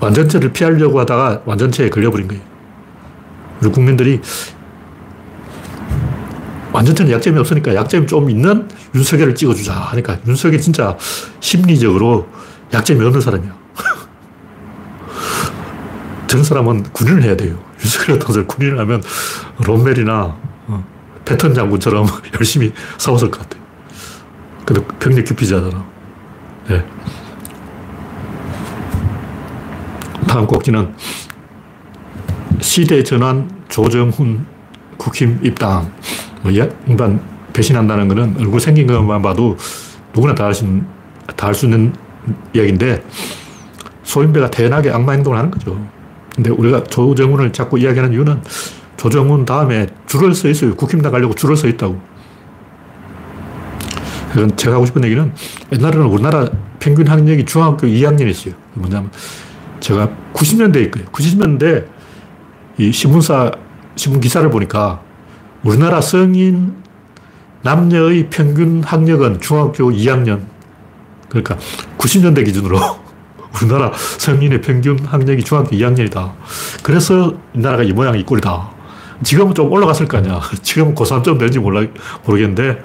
완전체를 0.00 0.52
피하려고 0.52 0.98
하다가 1.00 1.42
완전체에 1.44 1.90
걸려버린 1.90 2.28
거예요. 2.28 2.42
우리 3.60 3.70
국민들이 3.70 4.20
완전체는 6.72 7.12
약점이 7.12 7.38
없으니까 7.38 7.74
약점이 7.74 8.06
좀 8.06 8.30
있는 8.30 8.68
윤석열을 8.94 9.34
찍어주자 9.34 9.74
하니까 9.74 10.18
윤석이 10.26 10.58
진짜 10.60 10.96
심리적으로 11.40 12.26
약점이 12.72 13.04
없는 13.04 13.20
사람이야. 13.20 13.54
저런 16.26 16.42
사람은 16.42 16.84
군인을 16.84 17.22
해야 17.22 17.36
돼요. 17.36 17.62
윤석열 17.82 18.18
같은 18.18 18.46
군인을 18.46 18.78
하면 18.80 19.02
롬멜이나 19.66 20.34
어, 20.68 20.84
패턴 21.26 21.52
장군처럼 21.52 22.06
열심히 22.40 22.72
싸웠을 22.96 23.30
것 23.30 23.42
같아요. 23.42 23.62
근데 24.64 24.82
병력 24.98 25.26
기피자잖아. 25.26 25.84
네. 26.68 26.82
다음 30.32 30.46
꼭지는 30.46 30.94
시대 32.58 33.02
전환 33.02 33.50
조정훈 33.68 34.46
국힘 34.96 35.38
입당. 35.42 35.92
뭐 36.40 36.50
인간 36.86 37.20
배신한다는 37.52 38.08
것은 38.08 38.36
얼굴 38.38 38.58
생긴 38.58 38.86
것만 38.86 39.20
봐도 39.20 39.58
누구나 40.14 40.34
다 40.34 40.46
할 40.46 41.54
수 41.54 41.66
있는 41.66 41.92
이야기인데 42.54 43.04
소인배가 44.04 44.50
태연하게 44.50 44.90
악마 44.90 45.12
행동을 45.12 45.36
하는 45.36 45.50
거죠. 45.50 45.78
근데 46.34 46.48
우리가 46.48 46.84
조정훈을 46.84 47.52
자꾸 47.52 47.78
이야기하는 47.78 48.14
이유는 48.14 48.40
조정훈 48.96 49.44
다음에 49.44 49.86
줄을 50.06 50.34
서 50.34 50.48
있어요. 50.48 50.74
국힘당 50.76 51.12
가려고 51.12 51.34
줄을 51.34 51.58
서 51.58 51.68
있다고. 51.68 52.00
그건 54.32 54.56
제가 54.56 54.76
하고 54.76 54.86
싶은 54.86 55.04
얘기는 55.04 55.30
옛날에는 55.72 56.06
우리나라 56.06 56.48
평균 56.80 57.06
학력이 57.06 57.44
중학교 57.44 57.86
2학년이었어요. 57.86 58.54
뭐냐면 58.72 59.10
제가 59.82 60.08
90년대에 60.32 60.84
있고요. 60.86 61.04
90년대 61.06 61.84
이 62.78 62.92
신문사, 62.92 63.50
신문 63.96 64.20
기사를 64.20 64.48
보니까 64.48 65.02
우리나라 65.62 66.00
성인 66.00 66.74
남녀의 67.62 68.28
평균 68.30 68.82
학력은 68.82 69.40
중학교 69.40 69.90
2학년. 69.90 70.42
그러니까 71.28 71.58
90년대 71.98 72.44
기준으로 72.44 72.78
우리나라 73.60 73.92
성인의 74.18 74.60
평균 74.62 74.98
학력이 74.98 75.42
중학교 75.42 75.70
2학년이다. 75.70 76.32
그래서 76.82 77.34
이 77.54 77.58
나라가 77.58 77.82
이 77.82 77.92
모양이 77.92 78.20
이 78.20 78.24
꼴이다. 78.24 78.70
지금은 79.22 79.54
좀 79.54 79.70
올라갔을 79.70 80.06
거 80.06 80.18
아니야. 80.18 80.40
지금은 80.62 80.94
고3점 80.94 81.38
되는지 81.38 81.58
몰라, 81.58 81.86
모르겠는데, 82.24 82.82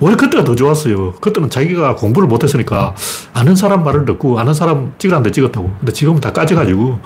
오히려 0.00 0.16
그때가 0.16 0.44
더 0.44 0.54
좋았어요. 0.54 1.12
그때는 1.12 1.48
자기가 1.48 1.96
공부를 1.96 2.28
못했으니까 2.28 2.94
아는 3.32 3.56
사람 3.56 3.82
말을 3.82 4.04
듣고 4.04 4.38
아는 4.38 4.52
사람 4.52 4.92
찍으라는데 4.98 5.30
찍었다고. 5.30 5.74
근데 5.78 5.92
지금은 5.92 6.20
다 6.20 6.32
까져가지고 6.32 7.00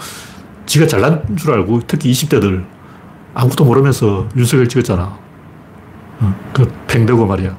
지가 0.67 0.87
잘난 0.87 1.37
줄 1.37 1.53
알고 1.53 1.83
특히 1.87 2.11
20대들 2.11 2.65
아무것도 3.35 3.65
모르면서 3.65 4.29
윤석열 4.37 4.69
찍었잖아. 4.69 5.19
어, 6.21 6.35
그 6.53 6.71
팽되고 6.89 7.27
말이야. 7.27 7.57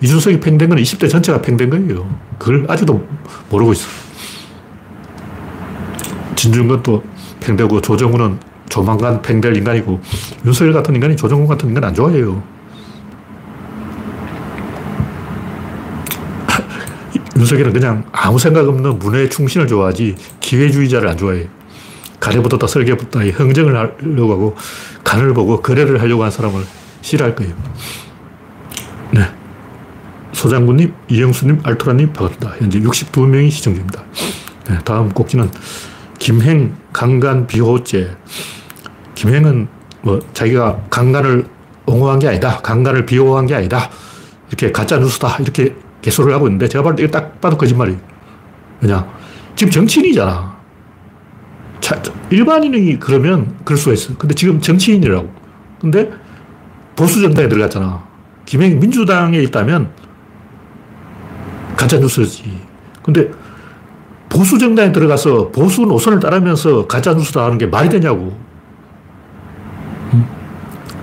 이준석이 0.00 0.40
팽된 0.40 0.68
건 0.68 0.78
20대 0.78 1.08
전체가 1.10 1.40
팽된 1.40 1.70
거예요. 1.70 2.08
그걸 2.38 2.66
아직도 2.68 3.06
모르고 3.50 3.72
있어. 3.72 3.86
진중권 6.36 6.82
또 6.82 7.02
팽되고 7.40 7.80
조정훈은 7.80 8.38
조만간 8.68 9.22
팽될 9.22 9.56
인간이고 9.56 10.00
윤석열 10.44 10.72
같은 10.72 10.94
인간이 10.94 11.16
조정훈 11.16 11.46
같은 11.46 11.68
인간 11.68 11.84
안 11.84 11.94
좋아해요. 11.94 12.53
윤석열은 17.44 17.74
그냥 17.74 18.04
아무 18.10 18.38
생각 18.38 18.66
없는 18.66 18.98
문외 18.98 19.28
충신을 19.28 19.66
좋아하지 19.66 20.16
기회주의자를 20.40 21.08
안 21.08 21.16
좋아해요. 21.18 21.46
가래부터 22.18 22.66
설계부터 22.66 23.20
흥정을 23.20 23.76
하려고 23.76 24.32
하고 24.32 24.56
간을 25.04 25.34
보고 25.34 25.60
거래를 25.60 26.00
하려고 26.00 26.22
하는 26.22 26.30
사람을 26.30 26.64
싫어할 27.02 27.34
거예요. 27.34 27.54
네. 29.12 29.28
소장군님, 30.32 30.94
이영수님, 31.08 31.60
알토라님 31.62 32.14
반갑습니다. 32.14 32.56
현재 32.58 32.80
62명이 32.80 33.50
시청 33.50 33.74
중입니다. 33.74 34.02
네, 34.70 34.78
다음 34.84 35.10
꼭지는 35.10 35.50
김행 36.18 36.74
강간 36.94 37.46
비호죄. 37.46 38.16
김행은 39.14 39.68
뭐 40.00 40.18
자기가 40.32 40.80
강간을 40.88 41.46
옹호한 41.84 42.18
게 42.20 42.28
아니다. 42.28 42.58
강간을 42.62 43.04
비호한 43.04 43.46
게 43.46 43.54
아니다. 43.54 43.90
이렇게 44.48 44.72
가짜 44.72 44.96
뉴스다. 44.98 45.36
이렇게 45.40 45.74
개소를 46.04 46.34
하고 46.34 46.46
있는데 46.48 46.68
제가 46.68 46.84
봤을 46.84 46.96
때딱 46.96 47.40
봐도 47.40 47.56
거짓말이에요. 47.56 47.98
그냥 48.78 49.10
지금 49.56 49.70
정치인이잖아. 49.70 50.54
자, 51.80 52.02
일반인이 52.28 52.98
그러면 53.00 53.56
그럴 53.64 53.78
수가 53.78 53.94
있어. 53.94 54.14
근데 54.18 54.34
지금 54.34 54.60
정치인이라고. 54.60 55.32
근데 55.80 56.10
보수 56.94 57.22
정당에 57.22 57.48
들어갔잖아. 57.48 58.04
김행이 58.44 58.74
민주당에 58.74 59.38
있다면 59.44 59.90
가짜 61.74 61.98
뉴스지. 61.98 62.60
근데 63.02 63.30
보수 64.28 64.58
정당에 64.58 64.92
들어가서 64.92 65.52
보수 65.52 65.82
노선을 65.82 66.20
따르면서 66.20 66.86
가짜 66.86 67.14
뉴스다 67.14 67.44
하는 67.46 67.56
게 67.56 67.66
말이 67.66 67.88
되냐고. 67.88 68.36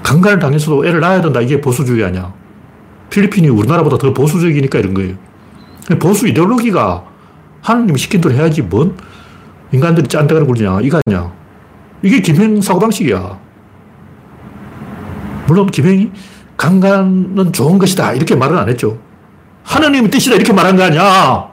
강간을 0.03 0.37
당해서도 0.37 0.85
애를 0.85 0.99
낳아야 0.99 1.21
된다. 1.21 1.41
이게 1.41 1.59
보수주의 1.59 2.03
아니야. 2.05 2.40
필리핀이 3.11 3.49
우리나라보다 3.49 3.97
더 3.97 4.13
보수적이니까 4.13 4.79
이런 4.79 4.93
거예요. 4.95 5.15
보수 5.99 6.27
이데올로기가 6.27 7.03
하나님이 7.61 7.99
시킨 7.99 8.21
대로 8.21 8.33
해야지 8.33 8.61
뭔 8.63 8.97
인간들이 9.71 10.07
짠데가를 10.07 10.47
굴리냐. 10.47 10.79
이거 10.81 10.99
아니야. 11.05 11.31
이게 12.01 12.21
김행 12.21 12.59
사고방식이야. 12.59 13.39
물론 15.47 15.67
김행이 15.67 16.11
강간은 16.57 17.53
좋은 17.53 17.77
것이다. 17.77 18.13
이렇게 18.13 18.35
말은 18.35 18.57
안 18.57 18.69
했죠. 18.69 18.97
하나님의 19.63 20.09
뜻이다. 20.09 20.35
이렇게 20.35 20.53
말한 20.53 20.75
거 20.75 20.83
아니야. 20.83 21.51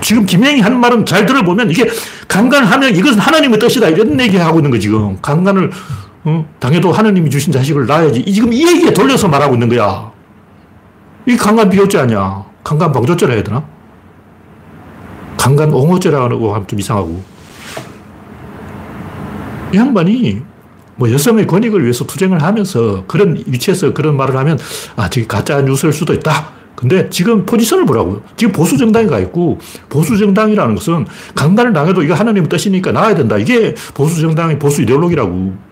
지금 0.00 0.26
김행이 0.26 0.60
한 0.60 0.80
말은 0.80 1.06
잘 1.06 1.26
들어보면 1.26 1.70
이게 1.70 1.88
강간하면 2.28 2.94
이것은 2.94 3.18
하나님의 3.18 3.58
뜻이다. 3.58 3.88
이런 3.88 4.18
얘기 4.20 4.36
하고 4.36 4.58
있는 4.58 4.70
거 4.70 4.78
지금. 4.78 5.18
강간을 5.20 5.70
어? 6.24 6.46
당해도 6.60 6.92
하나님이 6.92 7.30
주신 7.30 7.52
자식을 7.52 7.86
낳아야지. 7.86 8.24
지금 8.32 8.52
이 8.52 8.66
얘기에 8.66 8.92
돌려서 8.92 9.28
말하고 9.28 9.54
있는 9.54 9.68
거야. 9.68 10.10
이 11.26 11.36
강간 11.36 11.68
비호죄 11.68 11.98
아니야. 11.98 12.44
강간 12.62 12.92
방조죄라 12.92 13.34
해야 13.34 13.42
되나? 13.42 13.64
강간 15.36 15.72
옹호죄라고 15.72 16.54
하면 16.54 16.66
좀 16.68 16.78
이상하고. 16.78 17.22
이 19.72 19.76
양반이 19.76 20.42
뭐 20.96 21.10
여성의 21.10 21.46
권익을 21.46 21.82
위해서 21.82 22.04
투쟁을 22.06 22.42
하면서 22.42 23.04
그런 23.06 23.42
위치에서 23.46 23.92
그런 23.92 24.16
말을 24.16 24.36
하면 24.36 24.58
아, 24.94 25.08
저게 25.08 25.26
가짜 25.26 25.60
뉴스일 25.62 25.92
수도 25.92 26.12
있다. 26.12 26.52
근데 26.76 27.08
지금 27.10 27.44
포지션을 27.46 27.86
보라고요. 27.86 28.22
지금 28.36 28.52
보수 28.52 28.76
정당에 28.76 29.06
가 29.06 29.18
있고 29.20 29.58
보수 29.88 30.16
정당이라는 30.18 30.74
것은 30.74 31.06
강간을 31.34 31.72
당해도 31.72 32.02
이거 32.02 32.14
하나님 32.14 32.48
뜻이니까 32.48 32.92
나와야 32.92 33.14
된다. 33.14 33.36
이게 33.38 33.74
보수 33.94 34.20
정당의 34.20 34.58
보수 34.58 34.82
이데올로기라고. 34.82 35.71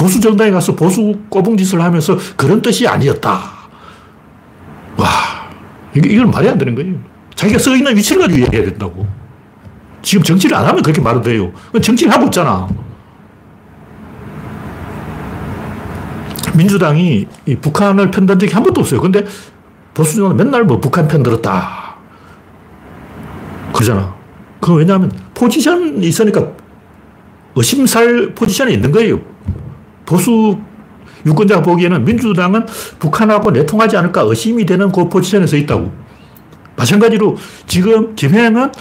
보수 0.00 0.18
정당에 0.18 0.50
가서 0.50 0.74
보수 0.74 1.14
꼬붕짓을 1.28 1.78
하면서 1.78 2.16
그런 2.34 2.62
뜻이 2.62 2.88
아니었다. 2.88 3.38
와, 4.96 5.06
이건 5.94 6.30
말이 6.30 6.48
안 6.48 6.56
되는 6.56 6.74
거예요. 6.74 6.94
자기가 7.34 7.58
써 7.58 7.76
있는 7.76 7.94
위치를 7.94 8.22
가지고 8.22 8.40
얘기해야 8.46 8.70
된다고. 8.70 9.06
지금 10.00 10.24
정치를 10.24 10.56
안 10.56 10.64
하면 10.64 10.82
그렇게 10.82 11.02
말은 11.02 11.20
돼요. 11.20 11.52
정치를 11.82 12.10
하고 12.10 12.24
있잖아. 12.24 12.66
민주당이 16.54 17.26
북한을 17.60 18.10
편든 18.10 18.38
적이 18.38 18.54
한 18.54 18.62
번도 18.62 18.80
없어요. 18.80 19.02
근데 19.02 19.22
보수정은 19.92 20.34
맨날 20.34 20.64
뭐 20.64 20.80
북한 20.80 21.06
편 21.08 21.22
들었다. 21.22 21.96
그러잖아. 23.74 24.14
그 24.60 24.72
왜냐하면 24.74 25.12
포지션이 25.34 26.06
있으니까 26.06 26.48
의심살 27.54 28.34
포지션에 28.34 28.72
있는 28.72 28.90
거예요. 28.92 29.20
보수 30.10 30.58
유권자가 31.24 31.62
보기에는 31.62 32.04
민주당은 32.04 32.66
북한하고 32.98 33.52
내통하지 33.52 33.96
않을까 33.96 34.22
의심이 34.22 34.66
되는 34.66 34.90
그 34.90 35.08
포지션에 35.08 35.46
서 35.46 35.56
있다고. 35.56 35.92
마찬가지로 36.76 37.36
지금 37.66 38.14
김행은 38.16 38.72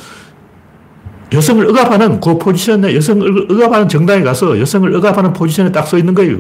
여성을 1.32 1.70
억압하는 1.70 2.20
그 2.20 2.39
포지션에 2.39 2.96
여성을 2.96 3.52
억압하는 3.52 3.88
정당에 3.88 4.24
가서 4.24 4.60
여성을 4.60 4.96
억압하는 4.96 5.34
포지션에 5.34 5.72
딱 5.72 5.86
서 5.86 5.98
있는 5.98 6.15
거예요. 6.15 6.39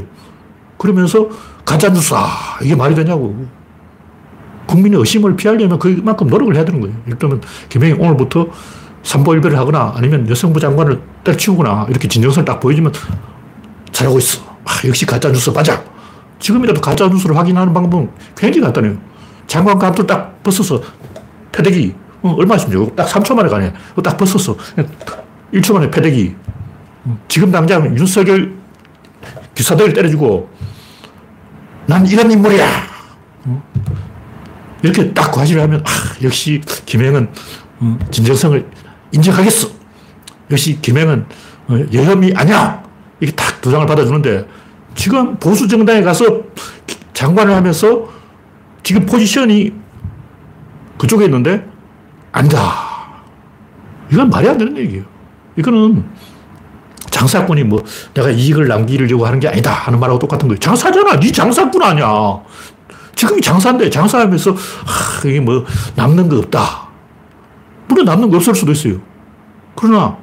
그러면서 0.77 1.29
가짜뉴스, 1.65 2.13
아, 2.15 2.57
이게 2.63 2.75
말이 2.75 2.95
되냐고. 2.95 3.45
국민의 4.65 4.99
의심을 4.99 5.35
피하려면 5.35 5.77
그만큼 5.77 6.27
노력을 6.27 6.55
해야 6.55 6.65
되는 6.65 6.79
거예요. 6.79 6.95
들면, 7.19 7.41
김영희 7.67 7.93
오늘부터 7.99 8.47
삼보일배를 9.03 9.57
하거나 9.57 9.93
아니면 9.95 10.27
여성부 10.29 10.59
장관을 10.59 10.99
때려치우거나 11.23 11.87
이렇게 11.89 12.07
진정성을 12.07 12.45
딱 12.45 12.59
보여주면 12.59 12.93
잘하고 13.91 14.17
있어. 14.17 14.48
아, 14.69 14.87
역시 14.87 15.05
가짜뉴스 15.05 15.49
맞아. 15.49 15.83
지금이라도 16.37 16.79
가짜뉴스를 16.79 17.35
확인하는 17.35 17.73
방법은 17.73 18.11
굉장히 18.37 18.61
간단해요. 18.65 18.97
장관 19.47 19.79
감투 19.79 20.05
딱 20.05 20.41
벗어서 20.43 20.79
패대기. 21.51 21.95
어, 22.21 22.35
얼마 22.37 22.55
있습니까? 22.55 22.95
딱 22.95 23.07
3초 23.07 23.33
만에 23.33 23.49
가네. 23.49 23.73
딱 24.03 24.15
벗었어. 24.15 24.55
1초 25.53 25.73
만에 25.73 25.89
패대기. 25.89 26.35
지금 27.27 27.51
당장 27.51 27.97
윤석열 27.97 28.53
기사들 29.55 29.91
때려주고 29.93 30.49
난 31.87 32.05
이런 32.05 32.29
인물이야. 32.29 32.67
이렇게 34.83 35.11
딱 35.13 35.31
과시를 35.31 35.61
하면, 35.63 35.81
아, 35.81 35.89
역시 36.23 36.61
김행은 36.85 37.29
어, 37.79 37.99
진정성을 38.11 38.69
인정하겠어. 39.11 39.67
역시 40.51 40.79
김행은 40.79 41.25
어, 41.69 41.79
여혐이 41.91 42.33
아니야. 42.35 42.83
이게 43.19 43.31
딱 43.31 43.59
도장을 43.61 43.85
받아주는데 43.85 44.45
지금 44.99 45.37
보수 45.37 45.65
정당에 45.65 46.01
가서 46.01 46.25
장관을 47.13 47.55
하면서 47.55 48.09
지금 48.83 49.05
포지션이 49.05 49.71
그쪽에 50.97 51.23
있는데 51.23 51.65
아니다. 52.33 53.23
이건 54.11 54.29
말이 54.29 54.49
안 54.49 54.57
되는 54.57 54.75
얘기예요. 54.75 55.05
이거는 55.55 56.03
장사꾼이 57.11 57.63
뭐 57.63 57.81
내가 58.13 58.29
이익을 58.29 58.67
남기려고 58.67 59.25
하는 59.25 59.39
게 59.39 59.47
아니다 59.47 59.71
하는 59.71 60.01
말하고 60.01 60.19
똑같은 60.19 60.49
거예요. 60.49 60.59
장사잖아. 60.59 61.17
네 61.17 61.31
장사꾼 61.31 61.81
아니야. 61.81 62.05
지금이 63.15 63.39
장사인데 63.39 63.89
장사하면서 63.89 64.51
아, 64.51 65.25
이게 65.25 65.39
뭐 65.39 65.63
남는 65.95 66.27
거 66.27 66.39
없다. 66.39 66.89
물론 67.87 68.03
남는 68.03 68.29
거 68.29 68.35
없을 68.35 68.53
수도 68.53 68.73
있어요. 68.73 68.99
그러나 69.75 69.97
아, 69.99 70.17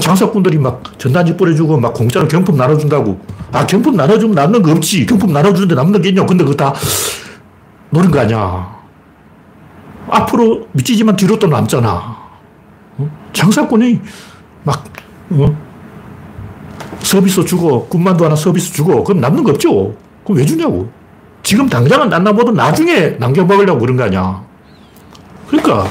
장사꾼들이 0.00 0.58
막 0.58 0.82
전단지 0.98 1.36
뿌려주고 1.36 1.78
막 1.78 1.94
공짜로 1.94 2.26
경품 2.28 2.56
나눠준다고. 2.56 3.20
아, 3.52 3.66
경품 3.66 3.96
나눠주면 3.96 4.34
남는 4.34 4.62
거 4.62 4.72
없지. 4.72 5.06
경품 5.06 5.32
나눠주는데 5.32 5.74
남는 5.74 6.02
게 6.02 6.10
있냐. 6.10 6.24
근데 6.26 6.44
그거 6.44 6.56
다 6.56 6.74
노는 7.90 8.10
거 8.10 8.20
아니야. 8.20 8.74
앞으로 10.08 10.66
미치지만 10.72 11.16
뒤로 11.16 11.38
또 11.38 11.46
남잖아. 11.46 12.16
어? 12.98 13.10
장사꾼이 13.32 14.00
막 14.64 14.84
어? 15.30 15.56
서비스 17.00 17.44
주고 17.44 17.86
군만두 17.86 18.24
하나 18.24 18.36
서비스 18.36 18.72
주고 18.72 19.04
그럼 19.04 19.20
남는 19.20 19.44
거 19.44 19.50
없죠. 19.50 19.94
그럼 20.24 20.38
왜 20.38 20.44
주냐고. 20.44 20.88
지금 21.42 21.68
당장은 21.68 22.12
안 22.12 22.24
남아도 22.24 22.52
나중에 22.52 23.18
남겨 23.18 23.44
먹으려고 23.44 23.80
그런 23.80 23.96
거 23.96 24.04
아니야. 24.04 24.42
그러니까 25.48 25.86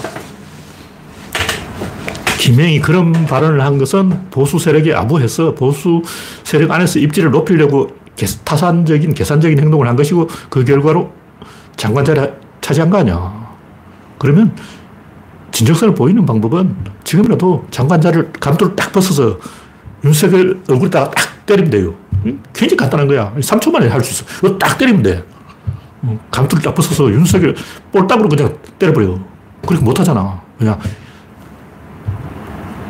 김영이 2.44 2.82
그런 2.82 3.14
발언을 3.14 3.62
한 3.62 3.78
것은 3.78 4.30
보수 4.30 4.60
세력에 4.60 4.94
아부해서 4.94 5.56
보수 5.56 6.02
세력 6.44 6.72
안에서 6.72 7.00
입지를 7.00 7.32
높이려고 7.32 7.88
타산적인 8.44 9.14
계산적인 9.14 9.58
행동을 9.60 9.88
한 9.88 9.96
것이고 9.96 10.28
그 10.50 10.66
결과로 10.66 11.14
장관 11.78 12.04
자리 12.04 12.20
차지한 12.60 12.90
거 12.90 12.98
아니야. 12.98 13.56
그러면 14.20 14.54
진정성을 15.54 15.96
보이는 15.96 16.26
방법은 16.26 16.76
지금이라도 17.06 17.66
장관자를 17.72 18.34
감도를 18.34 18.76
딱 18.76 18.92
벗어서 18.92 19.40
윤석열 20.04 20.60
얼굴에다가 20.68 21.12
딱 21.12 21.46
때리면 21.46 21.72
돼요. 21.72 21.96
굉장히 22.52 22.76
간단한 22.76 23.08
거야. 23.08 23.34
3초 23.38 23.72
만에 23.72 23.88
할 23.88 24.04
수 24.04 24.12
있어. 24.22 24.26
이거 24.40 24.58
딱 24.58 24.78
때리면 24.78 25.02
돼. 25.02 25.24
어, 26.02 26.20
감투를 26.30 26.62
딱 26.62 26.76
벗어서 26.76 27.10
윤석열 27.10 27.56
볼따구로 27.94 28.28
그냥 28.28 28.58
때려버려. 28.78 29.18
그렇게 29.66 29.86
못하잖아. 29.86 30.42
그냥 30.60 30.78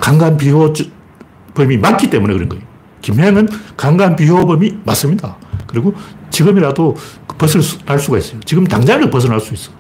강간 0.04 0.36
비호범이 0.36 1.78
많기 1.80 2.10
때문에 2.10 2.34
그런 2.34 2.50
거예요. 2.50 2.62
김혜영은 3.02 3.48
강간 3.78 4.18
비호범이 4.18 4.80
맞습니다. 4.84 5.38
그리고 5.66 5.94
지금이라도 6.30 6.98
벗어날 7.38 8.00
수가 8.00 8.18
있어요. 8.18 8.42
지금 8.42 8.66
당장이라도 8.66 9.10
벗어날 9.10 9.40
수 9.40 9.54
있어. 9.54 9.72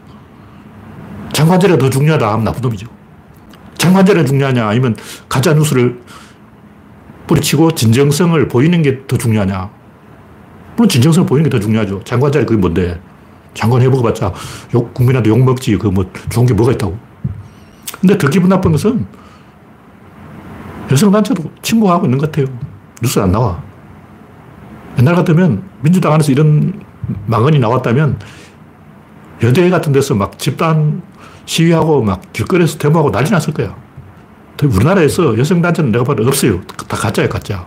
장관제가 1.33 1.77
더 1.77 1.89
중요하다 1.89 2.25
하면 2.31 2.45
나쁜 2.45 2.61
놈이죠. 2.61 2.87
장관제가 3.77 4.23
중요하냐 4.23 4.65
아니면 4.65 4.95
가짜 5.27 5.53
뉴스를 5.53 5.99
뿌리치고 7.27 7.71
진정성을 7.75 8.47
보이는 8.47 8.81
게 8.81 9.05
더 9.07 9.17
중요하냐. 9.17 9.69
물론 10.77 10.87
진정성을 10.87 11.27
보이는 11.27 11.49
게 11.49 11.57
더 11.57 11.61
중요하죠. 11.61 12.01
장관 12.05 12.31
자리 12.31 12.45
그게 12.45 12.57
뭔데. 12.57 12.97
장관 13.53 13.81
해보고봤자 13.81 14.31
욕, 14.73 14.93
국민한테 14.93 15.29
욕 15.29 15.43
먹지. 15.43 15.77
그 15.77 15.89
뭐 15.89 16.09
좋은 16.29 16.45
게 16.45 16.53
뭐가 16.53 16.71
있다고. 16.71 16.97
근데 17.99 18.17
더 18.17 18.29
기분 18.29 18.47
나쁜 18.49 18.71
것은 18.71 19.05
여성단체도 20.93 21.43
침묵하고 21.61 22.05
있는 22.05 22.17
것 22.19 22.31
같아요. 22.31 22.47
뉴스 23.01 23.19
안 23.19 23.31
나와. 23.31 23.61
옛날 24.99 25.15
같으면 25.15 25.63
민주당 25.81 26.13
안에서 26.13 26.31
이런 26.31 26.81
망언이 27.25 27.59
나왔다면 27.59 28.19
여대 29.41 29.69
같은 29.69 29.91
데서 29.91 30.13
막 30.13 30.37
집단 30.37 31.01
시위하고 31.45 32.03
막 32.03 32.21
길거리에서 32.31 32.77
데모하고 32.77 33.11
난리 33.11 33.29
났을 33.29 33.53
거야. 33.53 33.75
우리나라에서 34.63 35.37
여성단체는 35.37 35.91
내가 35.91 36.05
봐도 36.05 36.25
없어요. 36.25 36.61
다 36.87 36.95
가짜야, 36.95 37.27
가짜. 37.27 37.65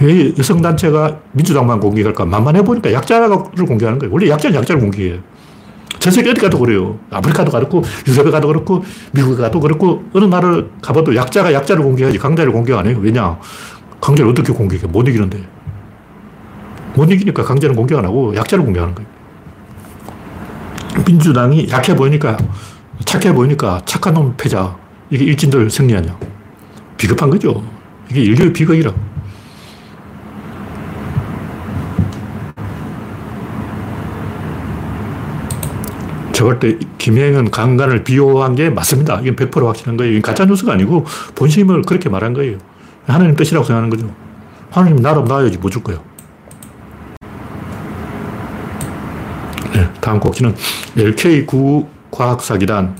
왜 0.00 0.32
여성단체가 0.38 1.18
민주당만 1.32 1.80
공격할까? 1.80 2.24
만만해 2.24 2.62
보니까 2.62 2.92
약자를 2.92 3.28
공격하는 3.28 3.98
거예요. 3.98 4.12
원래 4.12 4.30
약자는 4.30 4.56
약자를 4.56 4.80
공격해요. 4.80 5.18
전 6.02 6.12
세계 6.12 6.30
어디 6.30 6.40
가도 6.40 6.58
그래요. 6.58 6.98
아프리카도 7.12 7.52
그렇고, 7.52 7.84
유럽에 8.08 8.32
가도 8.32 8.48
그렇고, 8.48 8.84
미국에 9.12 9.40
가도 9.40 9.60
그렇고, 9.60 10.02
어느 10.12 10.24
나라를 10.24 10.68
가봐도 10.82 11.14
약자가 11.14 11.52
약자를 11.52 11.84
공격하지 11.84 12.18
강자를 12.18 12.50
공격 12.50 12.76
안 12.76 12.88
해요. 12.88 12.98
왜냐? 13.00 13.38
강자를 14.00 14.32
어떻게 14.32 14.52
공격해? 14.52 14.88
못 14.88 15.06
이기는데. 15.06 15.40
못 16.96 17.08
이기니까 17.08 17.44
강자는 17.44 17.76
공격 17.76 18.00
안 18.00 18.04
하고 18.04 18.34
약자를 18.34 18.64
공격하는 18.64 18.96
거예요. 18.96 19.08
민주당이 21.06 21.68
약해 21.70 21.94
보이니까, 21.94 22.36
착해 23.04 23.32
보이니까 23.32 23.82
착한 23.84 24.14
놈 24.14 24.34
패자. 24.36 24.76
이게 25.08 25.24
일진들 25.24 25.70
승리 25.70 25.94
아니야. 25.94 26.18
비겁한 26.96 27.30
거죠. 27.30 27.62
이게 28.10 28.22
인류의 28.22 28.52
비극이라. 28.52 28.92
제가 36.42 36.58
때 36.58 36.76
김혜영은 36.98 37.52
강간을 37.52 38.02
비호한 38.02 38.56
게 38.56 38.68
맞습니다. 38.68 39.20
이건 39.20 39.36
100% 39.36 39.64
확신한 39.64 39.96
거예요. 39.96 40.20
가짜뉴스가 40.22 40.72
아니고 40.72 41.06
본심을 41.36 41.82
그렇게 41.82 42.08
말한 42.08 42.32
거예요. 42.32 42.58
하나님 43.06 43.36
뜻이라고 43.36 43.64
생각하는 43.64 43.90
거죠. 43.90 44.12
하나님 44.70 44.96
나라면 44.96 45.26
놔야지 45.28 45.58
뭐 45.58 45.70
줄 45.70 45.84
거예요. 45.84 46.00
네, 49.72 49.88
다음 50.00 50.18
곡지는 50.18 50.54
LK9 50.96 51.86
과학사기단 52.10 52.96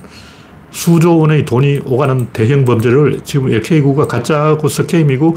수조 0.70 1.18
원의 1.18 1.44
돈이 1.44 1.80
오가는 1.84 2.28
대형 2.32 2.64
범죄를 2.64 3.20
지금 3.24 3.48
LK9가 3.48 4.06
가짜고 4.06 4.68
스캠이고 4.68 5.36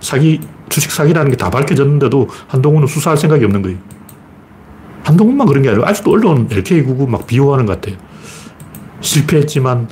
사기, 0.00 0.40
주식 0.70 0.90
사기라는 0.90 1.30
게 1.30 1.36
다 1.36 1.50
밝혀졌는데도 1.50 2.28
한동훈은 2.48 2.88
수사할 2.88 3.18
생각이 3.18 3.44
없는 3.44 3.60
거예요. 3.62 3.78
한동훈만 5.04 5.46
그런 5.46 5.62
게 5.62 5.70
아니라 5.70 5.88
아직도 5.88 6.12
언론 6.12 6.48
LK99 6.48 7.08
막 7.08 7.26
비호하는 7.26 7.66
것 7.66 7.80
같아요. 7.80 7.96
실패했지만, 9.00 9.88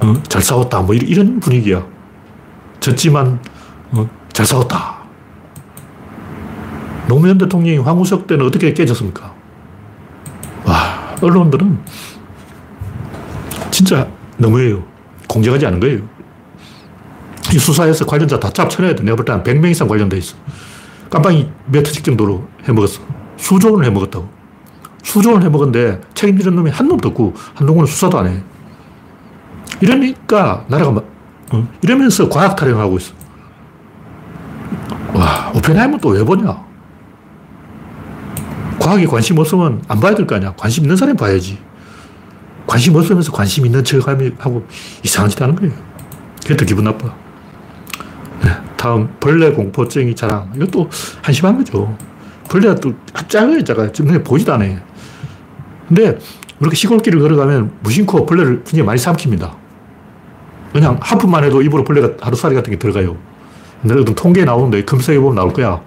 어, 0.00 0.22
잘 0.28 0.42
싸웠다. 0.42 0.80
뭐 0.82 0.94
이런 0.94 1.40
분위기야. 1.40 1.84
졌지만, 2.78 3.40
어, 3.92 4.08
잘 4.32 4.46
싸웠다. 4.46 5.00
노무현 7.08 7.38
대통령이 7.38 7.78
황우석 7.78 8.28
때는 8.28 8.46
어떻게 8.46 8.72
깨졌습니까? 8.72 9.34
와, 10.64 11.16
언론들은 11.20 11.78
진짜 13.72 14.06
너무해요. 14.36 14.84
공정하지 15.28 15.66
않은 15.66 15.80
거예요. 15.80 16.00
이 17.52 17.58
수사에서 17.58 18.06
관련자 18.06 18.38
다 18.38 18.50
짭쳐내야 18.50 18.94
돼. 18.94 19.02
내가 19.02 19.16
볼 19.16 19.24
때한 19.24 19.42
100명 19.42 19.70
이상 19.70 19.88
관련돼 19.88 20.16
있어. 20.18 20.36
깜빵이 21.10 21.50
몇 21.66 21.86
회씩 21.86 22.04
정도로 22.04 22.46
해먹었어. 22.64 23.00
수조 23.40 23.72
원을 23.72 23.86
해먹었다고. 23.86 24.28
수조 25.02 25.32
원을 25.32 25.44
해먹었는데 25.46 26.00
책임지는 26.14 26.54
놈이 26.56 26.70
한 26.70 26.86
놈도 26.86 27.08
없고 27.08 27.34
한동훈은 27.54 27.86
수사도 27.86 28.18
안 28.18 28.26
해. 28.28 28.42
이러니까 29.80 30.64
나라가 30.68 30.92
막, 30.92 31.04
어? 31.52 31.66
이러면서 31.82 32.28
과학 32.28 32.54
타령하고 32.54 32.98
있어. 32.98 33.14
와, 35.14 35.50
오펜하이머 35.54 35.98
또왜 35.98 36.22
보냐? 36.24 36.64
과학에 38.78 39.06
관심 39.06 39.38
없으면 39.38 39.82
안 39.88 40.00
봐야 40.00 40.14
될 40.14 40.26
거 40.26 40.36
아니야. 40.36 40.54
관심 40.56 40.84
있는 40.84 40.96
사람이 40.96 41.16
봐야지. 41.16 41.58
관심 42.66 42.94
없으면서 42.94 43.32
관심 43.32 43.66
있는 43.66 43.82
척 43.82 44.06
하고 44.06 44.66
이상한 45.02 45.30
짓 45.30 45.40
하는 45.40 45.54
거예요. 45.56 45.72
그게 46.42 46.56
더 46.56 46.64
기분 46.64 46.84
나빠. 46.84 47.12
네, 48.42 48.50
다음, 48.76 49.08
벌레 49.18 49.50
공포증이 49.52 50.14
자랑. 50.14 50.50
이것도 50.54 50.88
한심한 51.22 51.56
거죠. 51.58 51.96
벌레가 52.50 52.74
또 52.74 52.92
작아요, 53.28 53.62
작아요. 53.62 53.92
지금 53.92 54.22
보지도 54.24 54.52
않아요. 54.54 54.78
근데 55.86 56.18
우리가 56.58 56.74
시골길을 56.74 57.20
걸어가면 57.20 57.78
무심코 57.80 58.26
벌레를 58.26 58.62
굉장히 58.64 58.82
많이 58.82 59.00
삼킵니다. 59.00 59.52
그냥 60.72 60.98
한 61.00 61.18
푼만 61.18 61.44
해도 61.44 61.62
입으로 61.62 61.84
벌레가 61.84 62.10
하루살이 62.20 62.54
같은 62.56 62.72
게 62.72 62.78
들어가요. 62.78 63.16
옛날에 63.84 64.00
어떤 64.02 64.14
통계에 64.14 64.44
나오는데 64.44 64.84
검색해보면 64.84 65.36
나올 65.36 65.52
거야. 65.52 65.80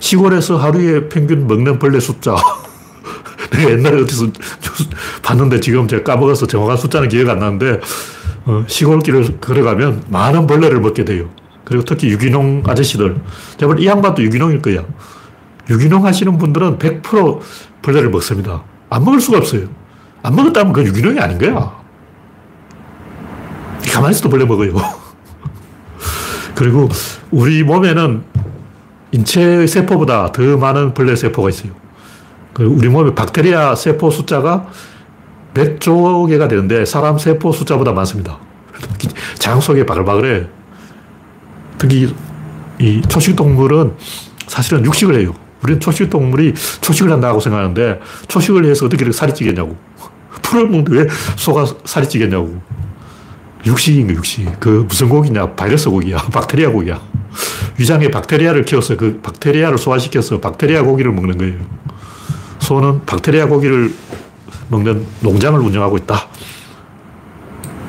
시골에서 0.00 0.58
하루에 0.58 1.08
평균 1.08 1.46
먹는 1.46 1.78
벌레 1.78 2.00
숫자. 2.00 2.34
내가 3.52 3.70
옛날에 3.70 4.02
어디서 4.02 4.26
봤는데 5.22 5.60
지금 5.60 5.86
제가 5.86 6.02
까먹어서 6.02 6.46
정확한 6.46 6.76
숫자는 6.76 7.08
기억 7.08 7.28
안 7.28 7.38
나는데 7.38 7.80
어, 8.44 8.64
시골길을 8.66 9.38
걸어가면 9.40 10.04
많은 10.08 10.48
벌레를 10.48 10.80
먹게 10.80 11.04
돼요. 11.04 11.30
그리고 11.64 11.84
특히 11.84 12.08
유기농 12.10 12.64
아저씨들. 12.66 13.20
제가 13.56 13.76
이 13.78 13.86
양반도 13.86 14.22
유기농일 14.22 14.62
거야. 14.62 14.84
유기농 15.70 16.04
하시는 16.04 16.36
분들은 16.36 16.78
100% 16.78 17.40
벌레를 17.82 18.10
먹습니다. 18.10 18.62
안 18.90 19.04
먹을 19.04 19.20
수가 19.20 19.38
없어요. 19.38 19.68
안 20.22 20.34
먹었다면 20.34 20.72
그 20.72 20.84
유기농이 20.84 21.18
아닌 21.18 21.38
거야. 21.38 21.80
가만히 23.92 24.12
있어도 24.12 24.28
벌레 24.28 24.44
먹어요. 24.44 24.74
그리고 26.54 26.88
우리 27.30 27.62
몸에는 27.62 28.24
인체의 29.12 29.66
세포보다 29.66 30.32
더 30.32 30.56
많은 30.56 30.92
벌레 30.92 31.16
세포가 31.16 31.48
있어요. 31.48 31.72
그 32.52 32.64
우리 32.64 32.88
몸의 32.88 33.14
박테리아 33.14 33.74
세포 33.74 34.10
숫자가 34.10 34.66
몇조 35.54 36.26
개가 36.26 36.48
되는데 36.48 36.84
사람 36.84 37.18
세포 37.18 37.52
숫자보다 37.52 37.92
많습니다. 37.92 38.38
장 39.38 39.60
속에 39.60 39.86
바글바글해. 39.86 40.46
특히 41.78 42.14
이 42.78 43.02
초식 43.08 43.36
동물은 43.36 43.94
사실은 44.46 44.84
육식을 44.84 45.18
해요. 45.18 45.34
우리는 45.62 45.80
초식 45.80 46.10
동물이 46.10 46.54
초식을 46.80 47.10
한다고 47.10 47.40
생각하는데 47.40 48.00
초식을 48.28 48.64
해서 48.64 48.86
어떻게 48.86 49.02
이렇게 49.02 49.16
살이 49.16 49.34
찌겠냐고. 49.34 49.76
풀을 50.42 50.68
먹는데 50.68 50.92
왜 50.92 51.06
소가 51.36 51.66
살이 51.84 52.08
찌겠냐고. 52.08 52.60
육식인 53.66 54.06
거, 54.06 54.14
육식. 54.14 54.58
그 54.58 54.86
무슨 54.88 55.08
고기냐? 55.08 55.54
바이러스 55.54 55.90
고기야. 55.90 56.16
박테리아 56.32 56.70
고기야. 56.70 57.00
위장에 57.78 58.08
박테리아를 58.08 58.64
키워서 58.64 58.96
그 58.96 59.20
박테리아를 59.22 59.78
소화시켜서 59.78 60.40
박테리아 60.40 60.82
고기를 60.82 61.12
먹는 61.12 61.38
거예요. 61.38 61.58
소는 62.58 63.04
박테리아 63.04 63.46
고기를 63.46 63.92
먹는 64.68 65.06
농장을 65.20 65.60
운영하고 65.60 65.98
있다. 65.98 66.28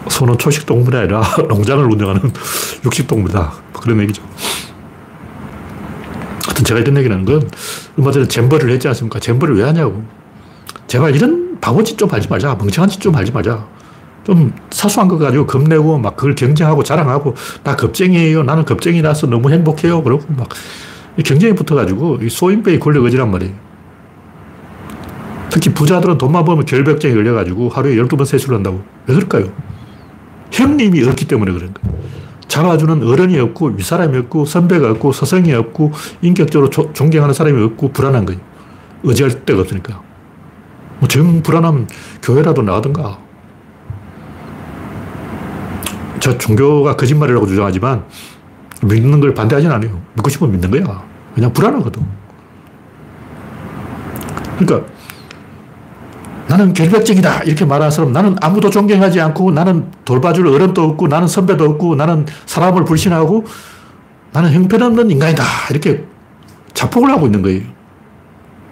소는 0.09 0.37
초식 0.37 0.65
동물이 0.65 0.97
아니라 0.97 1.21
농장을 1.47 1.85
운영하는 1.85 2.21
육식 2.85 3.07
동물이다. 3.07 3.53
그런 3.73 4.01
얘기죠. 4.01 4.21
제가 6.71 6.79
이런 6.79 6.95
얘기를 6.97 7.13
하는 7.13 7.25
건 7.25 7.49
얼마 7.97 8.11
전에 8.11 8.27
잼버를 8.27 8.69
했지 8.71 8.87
않습니까? 8.87 9.19
잼버를 9.19 9.57
왜 9.57 9.63
하냐고. 9.63 10.03
제발 10.87 11.13
이런 11.15 11.59
바보짓 11.59 11.97
좀 11.97 12.09
하지 12.09 12.29
말자. 12.29 12.55
멍청한 12.55 12.89
짓 12.89 13.01
좀 13.01 13.13
하지 13.13 13.31
말자. 13.31 13.67
좀 14.23 14.53
사소한 14.69 15.09
거 15.09 15.17
가지고 15.17 15.45
겁내고 15.47 15.97
막 15.97 16.15
그걸 16.15 16.35
경쟁하고 16.35 16.83
자랑하고 16.83 17.35
나 17.63 17.75
겁쟁이에요. 17.75 18.43
나는 18.43 18.63
겁쟁이라서 18.63 19.27
너무 19.27 19.51
행복해요. 19.51 20.01
그러고 20.01 20.23
막 20.29 20.47
경쟁이 21.25 21.53
붙어가지고 21.55 22.19
소인배의 22.29 22.79
권력 22.79 23.03
의지란 23.03 23.29
말이에요. 23.31 23.53
특히 25.49 25.73
부자들은 25.73 26.17
돈만 26.17 26.45
벌면 26.45 26.65
결벽증에 26.65 27.13
걸려가지고 27.13 27.67
하루에 27.67 27.95
12번 27.95 28.25
세수를 28.25 28.55
한다고. 28.55 28.81
왜 29.07 29.15
그럴까요? 29.15 29.51
형님이 30.51 31.03
없기 31.03 31.27
때문에 31.27 31.51
그런 31.51 31.73
거예요. 31.73 32.01
잡아주는 32.51 33.07
어른이 33.07 33.39
없고 33.39 33.67
윗사람이 33.77 34.17
없고 34.17 34.43
선배가 34.43 34.91
없고 34.91 35.13
서성이 35.13 35.53
없고 35.53 35.93
인격적으로 36.21 36.69
조, 36.69 36.91
존경하는 36.91 37.33
사람이 37.33 37.63
없고 37.63 37.93
불안한 37.93 38.25
거예요. 38.25 38.41
의지할 39.03 39.45
데가 39.45 39.61
없으니까. 39.61 40.01
뭐 40.99 41.07
정 41.07 41.41
불안하면 41.41 41.87
교회라도 42.21 42.61
나가든가. 42.61 43.17
저 46.19 46.37
종교가 46.37 46.97
거짓말이라고 46.97 47.47
주장하지만 47.47 48.03
믿는 48.83 49.21
걸 49.21 49.33
반대하진 49.33 49.71
않아요. 49.71 50.01
믿고 50.15 50.29
싶으면 50.29 50.51
믿는 50.51 50.69
거야. 50.71 51.01
그냥 51.33 51.53
불안하거든. 51.53 52.05
그러니까 54.59 54.91
나는 56.47 56.73
결벽증이다 56.73 57.43
이렇게 57.43 57.65
말하는 57.65 57.91
사람 57.91 58.11
나는 58.11 58.35
아무도 58.41 58.69
존경하지 58.69 59.21
않고 59.21 59.51
나는 59.51 59.91
돌봐줄 60.05 60.47
어른도 60.47 60.83
없고 60.83 61.07
나는 61.07 61.27
선배도 61.27 61.63
없고 61.63 61.95
나는 61.95 62.25
사람을 62.45 62.85
불신하고 62.85 63.45
나는 64.33 64.53
형편없는 64.53 65.11
인간이다 65.11 65.43
이렇게 65.69 66.05
자폭을 66.73 67.09
하고 67.09 67.25
있는 67.25 67.41
거예요. 67.41 67.61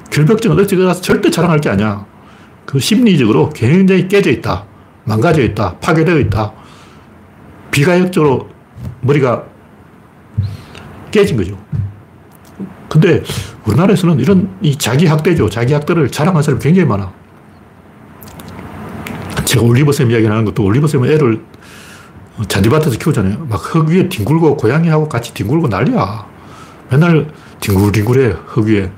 결벽증은 0.10 0.60
어찌가 0.60 0.94
절대 0.94 1.30
자랑할 1.30 1.60
게 1.60 1.70
아니야. 1.70 2.06
그 2.66 2.80
심리적으로 2.80 3.50
굉장히 3.50 4.08
깨져 4.08 4.32
있다. 4.32 4.66
망가져 5.04 5.42
있다. 5.42 5.78
파괴되어 5.80 6.20
있다. 6.20 6.54
비가역적으로 7.72 8.50
머리가 9.02 9.44
깨진 11.12 11.38
거죠. 11.38 11.58
근데 12.90 13.24
우리나라에서는 13.66 14.20
이런 14.20 14.58
이 14.62 14.76
자기 14.76 15.06
학대죠. 15.06 15.50
자기 15.50 15.74
학대를 15.74 16.10
자랑하는 16.10 16.42
사람이 16.42 16.62
굉장히 16.62 16.88
많아. 16.88 17.19
제가 19.60 19.62
올리버쌤 19.62 20.10
이야기 20.12 20.26
하는 20.26 20.46
것도 20.46 20.64
올리버쌤은 20.64 21.12
애를 21.12 21.42
잔디밭에서 22.48 22.98
키우잖아요. 22.98 23.46
막 23.50 23.60
흙 23.76 23.90
위에 23.90 24.08
뒹굴고 24.08 24.56
고양이하고 24.58 25.10
같이 25.10 25.34
뒹굴고 25.34 25.68
난리야. 25.68 26.26
맨날 26.90 27.28
뒹굴뒹굴해 27.60 28.36
흙 28.48 28.68
위에. 28.68 28.92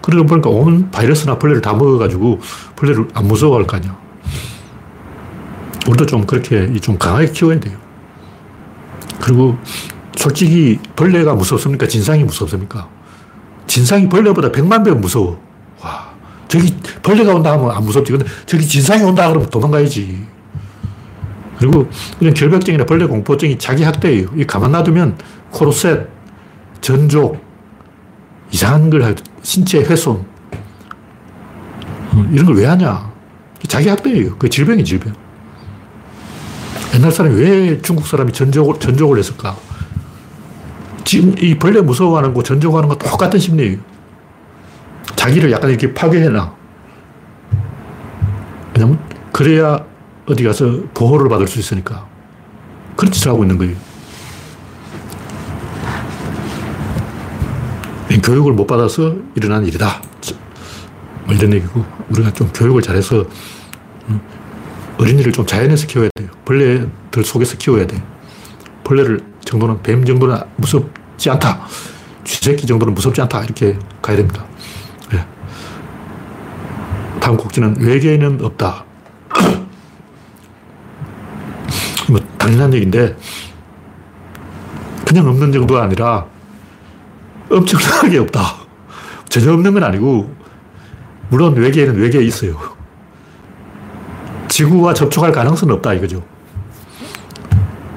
그러다 0.00 0.26
보니까 0.26 0.50
온 0.50 0.90
바이러스나 0.90 1.38
벌레를 1.38 1.60
다 1.60 1.74
먹어가지고 1.74 2.40
벌레를 2.74 3.06
안 3.14 3.28
무서워할 3.28 3.66
거 3.66 3.76
아니야. 3.76 3.96
우리도 5.86 6.06
좀 6.06 6.26
그렇게 6.26 6.72
좀 6.80 6.96
강하게 6.96 7.30
키워야 7.30 7.60
돼요. 7.60 7.76
그리고 9.20 9.56
솔직히 10.16 10.78
벌레가 10.96 11.34
무섭습니까? 11.34 11.86
진상이 11.86 12.24
무섭습니까? 12.24 12.88
진상이 13.66 14.08
벌레보다 14.08 14.50
백만 14.50 14.82
배 14.82 14.90
무서워. 14.90 15.40
와, 15.82 16.11
저기 16.52 16.76
벌레가 17.02 17.34
온다 17.34 17.52
하면 17.52 17.70
안 17.70 17.82
무섭지. 17.82 18.12
근데 18.12 18.26
저기 18.44 18.66
진상이 18.68 19.02
온다 19.02 19.26
그러면 19.28 19.48
도망가야지. 19.48 20.26
그리고 21.58 21.88
이런 22.20 22.34
결벽증이나 22.34 22.84
벌레 22.84 23.06
공포증이 23.06 23.56
자기 23.58 23.84
학대예요. 23.84 24.28
이 24.36 24.44
가만 24.44 24.72
놔두면 24.72 25.16
코르셋, 25.50 26.08
전족, 26.82 27.42
이상한 28.50 28.90
걸 28.90 29.02
할, 29.02 29.14
신체 29.42 29.78
훼손. 29.78 30.26
어, 32.12 32.26
이런 32.30 32.44
걸 32.44 32.56
왜 32.56 32.66
하냐? 32.66 33.10
자기 33.66 33.88
학대예요. 33.88 34.36
그 34.36 34.50
질병이 34.50 34.84
질병. 34.84 35.14
옛날 36.94 37.10
사람이 37.10 37.34
왜 37.34 37.80
중국 37.80 38.06
사람이 38.06 38.30
전족을, 38.30 38.78
전족을 38.78 39.18
했을까? 39.18 39.56
지금 41.04 41.34
이 41.38 41.54
벌레 41.54 41.80
무서워하는 41.80 42.34
거, 42.34 42.42
전족하는 42.42 42.90
거 42.90 42.96
똑같은 42.96 43.40
심리예요. 43.40 43.78
자기를 45.22 45.52
약간 45.52 45.70
이렇게 45.70 45.94
파괴해놔. 45.94 46.52
왜냐면, 48.74 48.98
그래야 49.30 49.78
어디 50.26 50.42
가서 50.42 50.82
보호를 50.94 51.28
받을 51.28 51.46
수 51.46 51.60
있으니까. 51.60 52.08
그런 52.96 53.12
짓을 53.12 53.30
하고 53.30 53.44
있는 53.44 53.56
거예요. 53.56 53.76
교육을 58.20 58.52
못 58.52 58.66
받아서 58.66 59.14
일어난 59.36 59.64
일이다. 59.64 60.02
뭐 61.24 61.34
이런 61.34 61.52
얘기고, 61.52 61.84
우리가 62.10 62.32
좀 62.32 62.50
교육을 62.52 62.82
잘해서 62.82 63.24
어린이를 64.98 65.32
좀 65.32 65.46
자연에서 65.46 65.86
키워야 65.86 66.08
돼요. 66.16 66.30
벌레들 66.44 67.24
속에서 67.24 67.56
키워야 67.58 67.86
돼. 67.86 68.02
벌레를 68.82 69.20
정도는, 69.44 69.82
뱀 69.82 70.04
정도는 70.04 70.36
무섭지 70.56 71.30
않다. 71.30 71.64
쥐새끼 72.24 72.66
정도는 72.66 72.94
무섭지 72.94 73.20
않다. 73.20 73.44
이렇게 73.44 73.78
가야 74.00 74.16
됩니다. 74.16 74.44
네. 77.22 77.22
다음 77.22 77.36
곡지는 77.36 77.76
외계인은 77.78 78.44
없다. 78.44 78.84
뭐, 82.10 82.18
당연한 82.36 82.74
얘기인데, 82.74 83.16
그냥 85.06 85.28
없는 85.28 85.52
정도가 85.52 85.84
아니라 85.84 86.26
엄청나게 87.48 88.18
없다. 88.18 88.40
전혀 89.28 89.52
없는 89.52 89.74
건 89.74 89.84
아니고, 89.84 90.34
물론 91.30 91.54
외계에는 91.54 91.94
외계에 91.96 92.24
있어요. 92.24 92.58
지구와 94.48 94.92
접촉할 94.92 95.30
가능성은 95.32 95.76
없다 95.76 95.94
이거죠. 95.94 96.22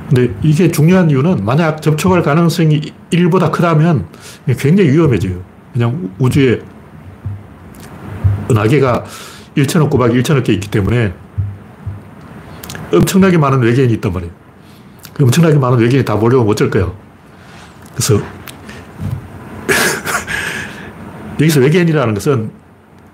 근데 0.07 0.31
이게 0.43 0.69
중요한 0.69 1.09
이유는 1.09 1.43
만약 1.43 1.81
접촉할 1.81 2.21
가능성이 2.21 2.93
1보다 3.11 3.51
크다면 3.51 4.05
굉장히 4.57 4.91
위험해져요. 4.91 5.41
그냥 5.73 6.11
우주에 6.19 6.61
은하계가 8.49 9.03
1천억 9.57 9.89
곱하기 9.89 10.21
1천억 10.21 10.43
개 10.43 10.53
있기 10.53 10.69
때문에 10.69 11.13
엄청나게 12.93 13.37
많은 13.37 13.61
외계인이 13.61 13.93
있단 13.93 14.13
말이에요. 14.13 14.31
그 15.13 15.23
엄청나게 15.23 15.57
많은 15.57 15.79
외계인이 15.79 16.05
다 16.05 16.15
몰려오면 16.15 16.51
어쩔 16.51 16.69
거예요. 16.69 16.95
그래서 17.93 18.15
여기서 21.39 21.59
외계인이라는 21.61 22.13
것은 22.13 22.51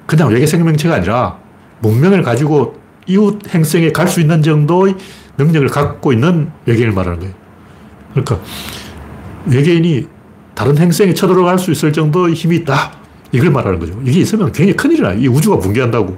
그냥 0.06 0.30
외계 0.30 0.46
생명체가 0.46 0.96
아니라 0.96 1.38
문명을 1.80 2.24
가지고 2.24 2.80
이웃 3.08 3.40
행성에 3.54 3.92
갈 3.92 4.08
수 4.08 4.20
있는 4.20 4.42
정도의 4.42 4.96
능력을 5.38 5.68
갖고 5.70 6.14
있는 6.14 6.52
외계인을 6.66 6.94
말하는 6.94 7.20
거예요. 7.20 7.34
그러니까 8.12 8.40
외계인이 9.46 10.08
다른 10.54 10.78
행성에 10.78 11.14
쳐들어갈 11.14 11.58
수 11.58 11.72
있을 11.72 11.94
정도의 11.94 12.34
힘이 12.34 12.58
있다. 12.58 12.92
이걸 13.32 13.52
말하는 13.52 13.80
거죠. 13.80 14.00
이게 14.06 14.20
있으면 14.20 14.52
굉장히 14.52 14.76
큰일이나. 14.76 15.14
이 15.14 15.28
우주가 15.28 15.58
붕괴한다고. 15.58 16.18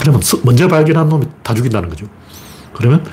그러면 0.00 0.20
먼저 0.44 0.68
발견한 0.68 1.08
놈이 1.08 1.26
다 1.42 1.52
죽인다는 1.52 1.88
거죠. 1.88 2.06
그러면 2.74 3.04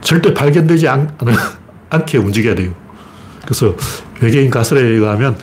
절대 0.00 0.32
발견되지 0.32 0.88
않, 0.88 1.16
않게 1.90 2.18
움직여야 2.18 2.54
돼요. 2.54 2.72
그래서 3.42 3.74
외계인 4.20 4.50
가설에 4.50 4.80
의하면 4.80 5.36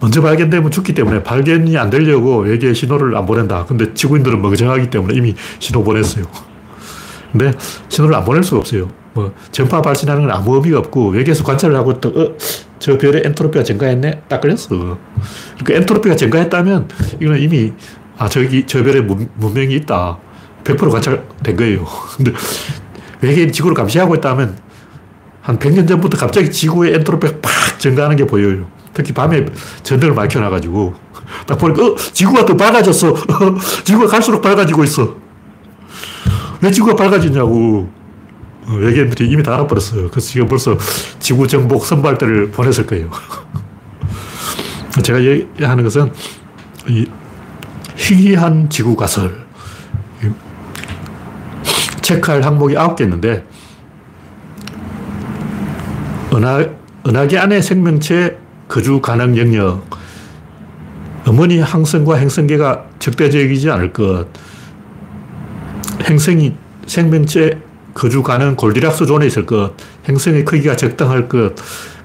먼저 0.00 0.20
발견되면 0.20 0.70
죽기 0.70 0.92
때문에 0.92 1.22
발견이 1.22 1.78
안 1.78 1.88
되려고 1.88 2.38
외계 2.38 2.74
신호를 2.74 3.16
안 3.16 3.24
보낸다. 3.26 3.64
근데 3.64 3.94
지구인들은 3.94 4.42
멍청하기 4.42 4.90
때문에 4.90 5.14
이미 5.14 5.34
신호 5.58 5.82
보냈어요. 5.82 6.26
근데 7.32 7.52
신호를 7.88 8.14
안 8.14 8.24
보낼 8.24 8.42
수가 8.42 8.58
없어요. 8.58 8.88
뭐 9.14 9.32
전파 9.52 9.80
발신하는 9.80 10.22
건 10.22 10.30
아무 10.32 10.56
의미가 10.56 10.78
없고 10.80 11.10
외계에서 11.10 11.44
관찰을 11.44 11.76
하고 11.76 12.00
또 12.00 12.08
어, 12.08 12.36
저 12.80 12.98
별의 12.98 13.22
엔트로피가 13.24 13.64
증가했네? 13.64 14.22
딱 14.28 14.40
걸렸어. 14.40 14.68
그러니까 14.68 15.74
엔트로피가 15.74 16.16
증가했다면 16.16 16.88
이거는 17.20 17.40
이미 17.40 17.72
아 18.18 18.28
저기 18.28 18.66
저 18.66 18.82
별에 18.82 19.00
문, 19.00 19.28
문명이 19.36 19.74
있다. 19.76 20.18
100% 20.64 20.90
관찰된 20.90 21.56
거예요. 21.56 21.86
근데 22.16 22.32
외계인 23.20 23.52
지구를 23.52 23.76
감시하고 23.76 24.16
있다면 24.16 24.58
한 25.42 25.58
100년 25.58 25.86
전부터 25.86 26.18
갑자기 26.18 26.50
지구의 26.50 26.94
엔트로피가 26.94 27.34
팍 27.40 27.78
증가하는 27.78 28.16
게 28.16 28.26
보여요. 28.26 28.66
특히 28.92 29.12
밤에 29.12 29.46
전등을 29.82 30.14
많이 30.14 30.28
켜놔가지고 30.28 30.94
딱 31.46 31.58
보니까 31.58 31.86
어, 31.86 31.96
지구가 31.96 32.44
더 32.46 32.56
밝아졌어. 32.56 33.14
지구가 33.84 34.08
갈수록 34.08 34.40
밝아지고 34.40 34.82
있어. 34.84 35.16
왜 36.60 36.70
지구가 36.70 36.96
밝아지냐고. 36.96 38.03
어, 38.66 38.74
외계인들이 38.74 39.28
이미 39.28 39.42
다 39.42 39.54
알아버렸어요. 39.54 40.10
그래서 40.10 40.28
지금 40.28 40.46
벌써 40.46 40.76
지구 41.18 41.46
정복 41.46 41.84
선발대를 41.84 42.50
보냈을 42.50 42.86
거예요. 42.86 43.10
제가 45.02 45.22
얘기하는 45.22 45.84
것은 45.84 46.12
이 46.88 47.06
희귀한 47.96 48.68
지구 48.70 48.96
가설. 48.96 49.44
체크할 52.00 52.42
항목이 52.42 52.76
아홉 52.76 52.96
개 52.96 53.04
있는데, 53.04 53.46
은하, 56.34 56.66
은하계 57.06 57.38
안에 57.38 57.62
생명체 57.62 58.38
거주 58.68 59.00
가능 59.00 59.36
영역, 59.38 59.88
어머니 61.26 61.60
항성과 61.60 62.16
행성계가 62.16 62.84
적대적이지 62.98 63.70
않을 63.70 63.94
것, 63.94 64.26
행성이 66.02 66.54
생명체 66.86 67.58
거주 67.94 68.22
가능 68.22 68.56
골디락스 68.56 69.06
존에 69.06 69.26
있을 69.26 69.46
것, 69.46 69.72
행성의 70.08 70.44
크기가 70.44 70.76
적당할 70.76 71.28
것, 71.28 71.54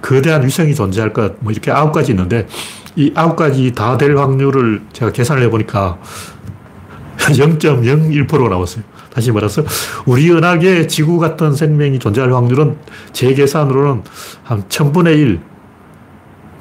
거대한 0.02 0.46
위성이 0.46 0.74
존재할 0.76 1.12
것, 1.12 1.34
뭐 1.40 1.52
이렇게 1.52 1.72
아홉 1.72 1.92
가지 1.92 2.12
있는데, 2.12 2.48
이 2.96 3.12
아홉 3.16 3.36
가지 3.36 3.72
다 3.74 3.98
될 3.98 4.16
확률을 4.18 4.82
제가 4.94 5.12
계산을 5.12 5.44
해보니까 5.44 5.98
0.01%가 7.18 8.50
나왔어요. 8.50 8.84
다시 9.14 9.32
말해서, 9.32 9.64
우리 10.06 10.32
은하계 10.32 10.88
지구 10.88 11.18
같은 11.20 11.54
생명이 11.54 12.00
존재할 12.00 12.32
확률은 12.34 12.78
제 13.12 13.34
계산으로는 13.34 14.04
한 14.44 14.64
1000분의 14.70 15.18
1, 15.18 15.40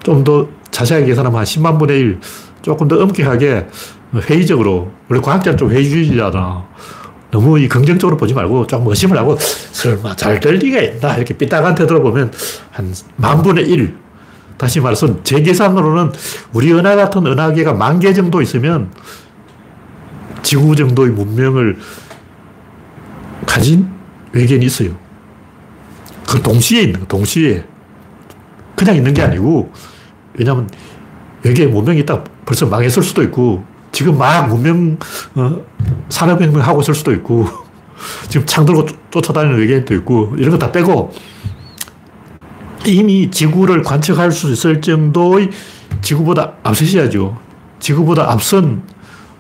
좀 0.03 0.25
더 0.25 0.49
자세하게 0.71 1.07
계산하면 1.07 1.39
한 1.39 1.45
10만 1.45 1.79
분의 1.79 1.99
1, 2.01 2.19
조금 2.63 2.89
더 2.89 2.97
엄격하게 3.03 3.67
회의적으로, 4.15 4.91
원래 5.09 5.21
과학자는 5.21 5.59
좀 5.59 5.71
회의주의자잖아. 5.71 6.67
너무 7.31 7.59
이 7.59 7.69
긍정적으로 7.69 8.17
보지 8.17 8.33
말고 8.35 8.67
좀 8.67 8.87
의심을 8.87 9.19
하고 9.19 9.37
설마 9.39 10.17
잘 10.17 10.41
될 10.41 10.55
리가 10.55 10.81
있나 10.81 11.17
이렇게 11.17 11.37
삐딱한 11.37 11.75
태도로 11.75 12.03
보면 12.03 12.33
한 12.71 12.93
만 13.17 13.43
분의 13.43 13.69
1, 13.69 13.95
다시 14.57 14.81
말해서 14.81 15.23
제 15.23 15.43
계산으로는 15.43 16.13
우리 16.53 16.73
은하 16.73 16.97
같은 16.97 17.27
은하계가 17.27 17.75
만 17.75 18.01
개 18.01 18.13
정도 18.15 18.41
있으면 18.41 18.91
지구 20.43 20.75
정도의 20.75 21.11
문명을 21.11 21.79
가진 23.47 23.89
외계인이 24.33 24.65
있어요. 24.67 24.91
그 26.29 26.41
동시에 26.43 26.83
있는 26.83 27.01
거, 27.01 27.07
동시에. 27.07 27.65
그냥 28.77 28.95
있는 28.97 29.13
게 29.15 29.23
아니고, 29.23 29.73
왜냐면 30.35 30.69
외계 31.43 31.67
문명이 31.67 32.05
딱 32.07 32.25
벌써 32.45 32.67
망했을 32.67 33.03
수도 33.03 33.23
있고, 33.25 33.65
지금 33.93 34.19
막 34.19 34.49
문명, 34.49 34.99
어, 35.35 35.61
산업혁명 36.09 36.61
하고 36.63 36.81
있을 36.81 36.95
수도 36.95 37.13
있고, 37.13 37.47
지금 38.29 38.47
창 38.47 38.65
들고 38.65 38.87
쫓아다니는 39.11 39.59
외계인도 39.59 39.95
있고, 39.97 40.35
이런 40.39 40.51
거 40.53 40.59
다 40.59 40.71
빼고, 40.73 41.13
이미 42.87 43.31
지구를 43.31 43.83
관측할 43.83 44.31
수 44.33 44.51
있을 44.53 44.81
정도의 44.81 45.51
지구보다 46.01 46.55
앞서셔야죠. 46.63 47.37
지구보다 47.81 48.31
앞선 48.31 48.83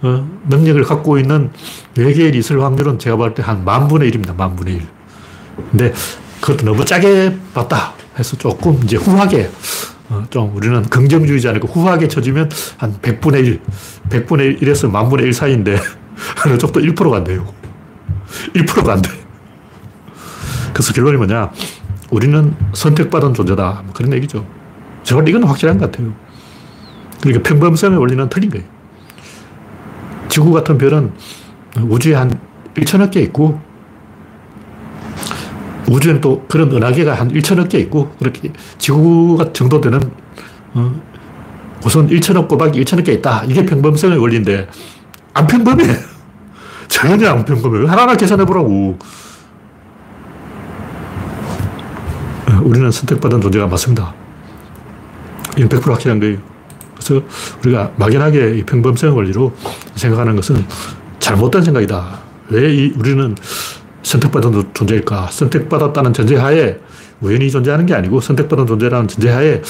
어, 0.03 0.29
능력을 0.49 0.83
갖고 0.85 1.19
있는 1.19 1.51
외계인이 1.97 2.37
있을 2.39 2.63
확률은 2.63 2.99
제가 2.99 3.17
볼 3.17 3.35
때 3.35 3.43
한 3.43 3.65
만분의 3.65 4.11
1입니다. 4.11 4.35
만 4.37 4.55
분의 4.55 4.75
1. 4.75 4.83
근데 5.71 5.93
그것도 6.41 6.65
너무 6.65 6.85
짜게 6.85 7.37
봤다 7.55 7.95
해서 8.19 8.37
조금 8.37 8.79
이제 8.85 8.97
후하게 8.97 9.51
어, 10.11 10.25
좀 10.31 10.57
우리는 10.57 10.83
긍정주의지 10.83 11.49
않고 11.49 11.69
후하게 11.69 12.09
쳐주면 12.09 12.49
한 12.79 12.95
100분의 13.01 13.47
1, 13.47 13.61
100분의 14.09 14.63
1에서 14.63 14.91
만분의 14.91 15.27
1 15.27 15.33
사이인데 15.33 15.79
저쪽도 16.49 16.81
1%가 16.81 17.19
안 17.19 17.25
돼요. 17.25 17.47
1%가 18.55 18.93
안 18.93 19.03
돼. 19.03 19.11
그래서 20.73 20.93
결론이 20.93 21.17
뭐냐. 21.17 21.51
우리는 22.11 22.55
선택받은 22.73 23.35
존재다. 23.35 23.83
뭐 23.85 23.93
그런 23.93 24.13
얘기죠. 24.15 24.47
저걸 25.03 25.29
이건 25.29 25.45
확실한 25.45 25.79
것 25.79 25.91
같아요. 25.91 26.15
그러니까 27.21 27.49
평범성의 27.49 27.99
원리는 27.99 28.29
틀린 28.29 28.51
거예요. 28.51 28.65
지구 30.29 30.53
같은 30.53 30.79
별은 30.79 31.13
우주에 31.89 32.15
한 32.15 32.39
1천억 32.75 33.11
개 33.11 33.21
있고, 33.21 33.61
우주에는 35.89 36.21
또 36.21 36.45
그런 36.49 36.71
은하계가 36.71 37.15
한 37.15 37.29
1천억 37.33 37.69
개 37.69 37.79
있고, 37.79 38.11
그렇게 38.19 38.53
지구가 38.79 39.53
정도 39.53 39.81
되는, 39.81 40.01
어, 40.75 40.95
우선 41.85 42.09
1천억 42.09 42.49
꼬박이 42.49 42.83
1천억 42.85 43.05
개 43.05 43.13
있다. 43.13 43.45
이게 43.45 43.65
평범성의 43.65 44.19
원리인데, 44.19 44.69
안 45.35 45.47
평범해. 45.47 45.85
전혀 46.89 47.31
안 47.31 47.45
평범해. 47.45 47.87
하나하나 47.87 48.17
계산해 48.17 48.45
보라고. 48.45 48.99
어, 52.49 52.61
우리는 52.63 52.91
선택받은 52.91 53.41
존재가 53.41 53.67
맞습니다. 53.67 54.15
이건 55.57 55.69
100% 55.69 55.91
확실한 55.91 56.21
거예요. 56.21 56.39
그래서 56.95 57.25
우리가 57.63 57.93
막연하게 57.97 58.65
평범성 58.65 59.17
원리로 59.17 59.55
생각하는 59.95 60.37
것은 60.37 60.65
잘못된 61.19 61.63
생각이다. 61.63 62.19
왜 62.51 62.75
이, 62.75 62.93
우리는 62.97 63.35
선택받은 64.09 64.71
존재일까? 64.73 65.29
선택받았다는 65.31 66.15
전제하에 66.15 66.79
우연히 67.21 67.51
존재하는 67.51 67.85
게 67.85 67.95
아니고 67.95 68.21
선택받은 68.23 68.67
존재라는 68.67 69.07
전제하에 69.07 69.61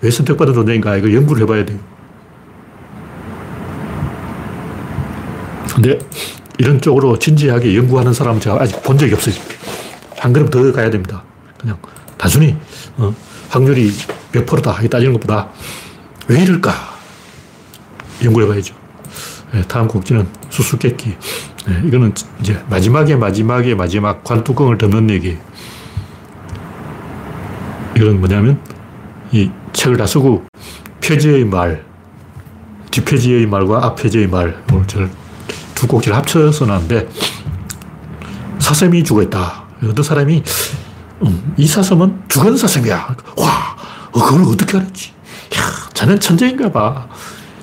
왜 0.00 0.10
선택받은 0.10 0.52
존재인가? 0.52 0.96
이거 0.96 1.12
연구를 1.12 1.42
해봐야 1.42 1.64
돼요. 1.64 1.78
근데 5.72 5.98
이런 6.58 6.80
쪽으로 6.80 7.18
진지하게 7.18 7.76
연구하는 7.76 8.12
사람은 8.12 8.40
제가 8.40 8.60
아직 8.60 8.82
본 8.82 8.98
적이 8.98 9.14
없어요. 9.14 9.34
한 10.18 10.32
걸음 10.32 10.50
더 10.50 10.72
가야 10.72 10.90
됩니다. 10.90 11.22
그냥 11.58 11.78
단순히 12.18 12.56
어, 12.96 13.14
확률이 13.48 13.92
몇 14.32 14.44
프로다 14.44 14.82
이 14.82 14.88
따지는 14.88 15.12
것보다 15.14 15.50
왜 16.26 16.42
이럴까 16.42 16.72
연구해 18.24 18.46
봐야죠. 18.46 18.83
네, 19.54 19.62
다음 19.68 19.86
곡지는 19.86 20.26
수수께끼. 20.50 21.16
네, 21.68 21.82
이거는 21.86 22.12
이제 22.40 22.60
마지막에 22.68 23.14
마지막에 23.14 23.76
마지막 23.76 24.24
관뚜껑을 24.24 24.76
덮는 24.78 25.10
얘기. 25.10 25.38
이건 27.96 28.18
뭐냐면 28.18 28.60
이 29.30 29.48
책을 29.72 29.96
다 29.96 30.08
쓰고 30.08 30.44
표지의 31.00 31.44
말, 31.44 31.84
뒷표지의 32.90 33.46
말과 33.46 33.86
앞표지의 33.86 34.26
말, 34.26 34.60
두 35.76 35.86
꼭지를 35.86 36.16
합쳐서 36.16 36.66
나는데 36.66 37.08
사슴이 38.58 39.04
죽어 39.04 39.22
있다. 39.22 39.62
어떤 39.84 40.02
사람이 40.02 40.42
음, 41.22 41.54
이 41.56 41.64
사슴은 41.64 42.22
죽은 42.26 42.56
사슴이야. 42.56 43.16
와, 43.36 43.76
어, 44.10 44.20
그걸 44.20 44.42
어떻게 44.52 44.78
알았지? 44.78 45.12
야, 45.56 45.90
자넨 45.92 46.18
천재인가 46.18 46.72
봐. 46.72 47.06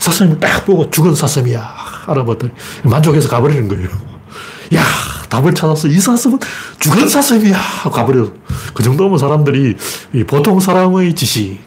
사슴을 0.01 0.39
딱 0.39 0.65
보고 0.65 0.89
죽은 0.89 1.13
사슴이야. 1.13 1.81
알아봤더니 2.06 2.52
만족해서 2.84 3.30
가버리는 3.30 3.68
거예요. 3.68 3.90
야, 4.76 4.84
답을 5.30 5.54
찾았어. 5.54 5.88
이 5.88 6.00
사슴은 6.00 6.40
죽은 6.80 7.08
사슴이야. 7.08 7.58
가버려. 7.92 8.32
그 8.74 8.84
정도면 8.84 9.18
사람들이 9.18 9.76
보통 10.28 10.60
사람의 10.60 11.14
지식. 11.16 11.60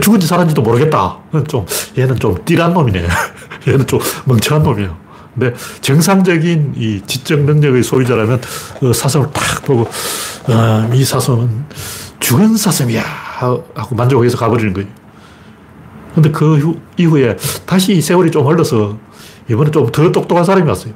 죽은지 0.00 0.26
살았는지도 0.26 0.62
모르겠다. 0.62 1.18
좀, 1.48 1.64
얘는 1.96 2.18
좀 2.18 2.36
띠란 2.44 2.74
놈이네. 2.74 3.06
얘는 3.66 3.86
좀 3.86 4.00
멍청한 4.26 4.62
놈이야. 4.62 4.96
근데 5.34 5.54
정상적인 5.80 6.74
이 6.76 7.00
지적 7.06 7.40
능력의 7.40 7.82
소유자라면 7.82 8.40
그 8.80 8.92
사슴을 8.92 9.30
딱 9.32 9.62
보고 9.64 9.82
어, 10.48 10.90
이 10.94 11.04
사슴은 11.04 11.66
죽은 12.20 12.56
사슴이야 12.56 13.02
하고 13.02 13.94
만족해서 13.94 14.38
가버리는 14.38 14.72
거예요. 14.72 14.88
근데 16.14 16.30
그 16.30 16.56
후, 16.56 16.80
이후에 16.96 17.36
다시 17.66 18.00
세월이 18.00 18.30
좀 18.30 18.46
흘러서 18.46 18.96
이번에 19.48 19.70
좀 19.70 19.90
더 19.92 20.12
똑똑한 20.12 20.44
사람이 20.44 20.68
왔어요. 20.68 20.92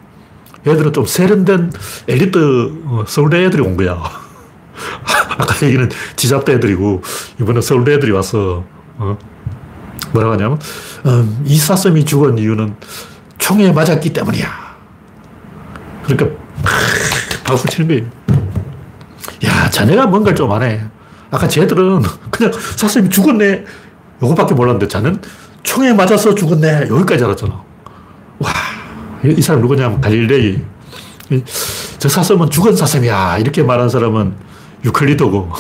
얘들은 0.67 0.93
좀 0.93 1.07
세련된 1.07 1.73
엘리트 2.09 2.73
어, 2.85 3.05
서울대 3.07 3.45
애들이 3.45 3.63
온 3.63 3.77
거야. 3.77 3.93
아까 5.39 5.67
얘기는 5.67 5.89
지잡대 6.17 6.55
애들이고 6.55 7.03
이번에 7.41 7.61
서울대 7.61 7.95
애들이 7.95 8.13
와서 8.13 8.65
어? 8.99 9.17
뭐라고 10.13 10.35
하냐면 10.35 10.59
음, 11.07 11.43
이 11.47 11.57
사슴이 11.57 12.05
죽은 12.05 12.37
이유는 12.39 12.75
총에 13.39 13.73
맞았기 13.73 14.13
때문이야. 14.13 14.49
그러니까 16.05 16.37
박수 17.45 17.67
치는 17.69 17.89
거예요. 17.89 18.05
야, 19.45 19.71
자네가 19.71 20.07
뭔가를 20.07 20.37
좀 20.37 20.51
안 20.53 20.63
해. 20.63 20.83
아까 21.31 21.47
쟤들은 21.49 22.03
그냥 22.31 22.53
사슴이 22.77 23.09
죽었네. 23.09 23.65
요것밖에 24.23 24.55
몰랐는데 24.55 24.89
자는 24.89 25.21
총에 25.63 25.93
맞아서 25.95 26.35
죽었네. 26.35 26.89
여기까지 26.91 27.25
알았잖아. 27.25 27.63
와, 29.25 29.31
이 29.31 29.43
사람 29.43 29.61
누구냐면 29.61 30.01
갈릴레이. 30.01 30.61
저 31.99 32.09
사슴은 32.09 32.51
죽은 32.51 32.75
사슴이야. 32.77 33.39
이렇게 33.39 33.63
말한 33.63 33.89
사람은 33.89 34.35
유클리도고. 34.85 35.51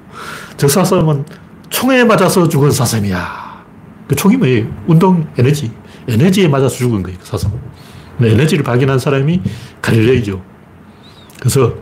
저 0.56 0.68
사슴은 0.68 1.24
총에 1.68 2.04
맞아서 2.04 2.48
죽은 2.48 2.70
사슴이야. 2.70 3.64
그 4.08 4.16
총이 4.16 4.36
뭐예요? 4.36 4.66
운동 4.86 5.26
에너지. 5.38 5.70
에너지에 6.08 6.48
맞아서 6.48 6.76
죽은 6.76 7.02
거예요, 7.02 7.18
그 7.20 7.26
사슴. 7.26 7.50
에너지를 8.20 8.64
발견한 8.64 8.98
사람이 8.98 9.40
갈릴레이죠. 9.80 10.42
그래서 11.38 11.74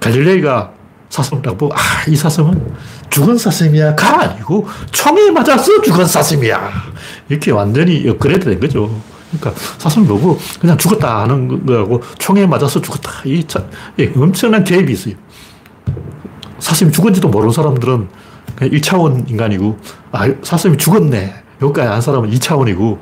갈릴레이가 0.00 0.72
사슴을 1.08 1.42
딱 1.42 1.58
보고, 1.58 1.74
아, 1.74 1.78
이 2.08 2.16
사슴은 2.16 2.74
죽은 3.10 3.36
사슴이야. 3.36 3.94
가 3.94 4.22
아니고 4.22 4.66
총에 4.90 5.30
맞아서 5.30 5.82
죽은 5.82 6.06
사슴이야. 6.06 6.72
이렇게 7.28 7.50
완전히 7.50 8.08
업그레이드 8.08 8.48
된 8.48 8.60
거죠. 8.60 9.02
그러니까 9.32 9.60
사슴을 9.78 10.06
보고 10.06 10.38
그냥 10.60 10.76
죽었다 10.76 11.22
하는 11.22 11.64
거하고 11.64 12.02
총에 12.18 12.46
맞아서 12.46 12.80
죽었다. 12.80 13.10
이 13.24 13.44
차, 13.44 13.64
예, 13.98 14.12
엄청난 14.16 14.62
갭이 14.62 14.90
있어요. 14.90 15.14
사슴이 16.58 16.92
죽은지도 16.92 17.28
모르는 17.28 17.52
사람들은 17.52 18.08
그냥 18.54 18.74
1차원 18.74 19.28
인간이고, 19.28 19.78
아, 20.12 20.28
사슴이 20.42 20.76
죽었네. 20.76 21.34
여기까지 21.60 21.88
안 21.88 22.00
사람은 22.00 22.30
2차원이고, 22.30 22.98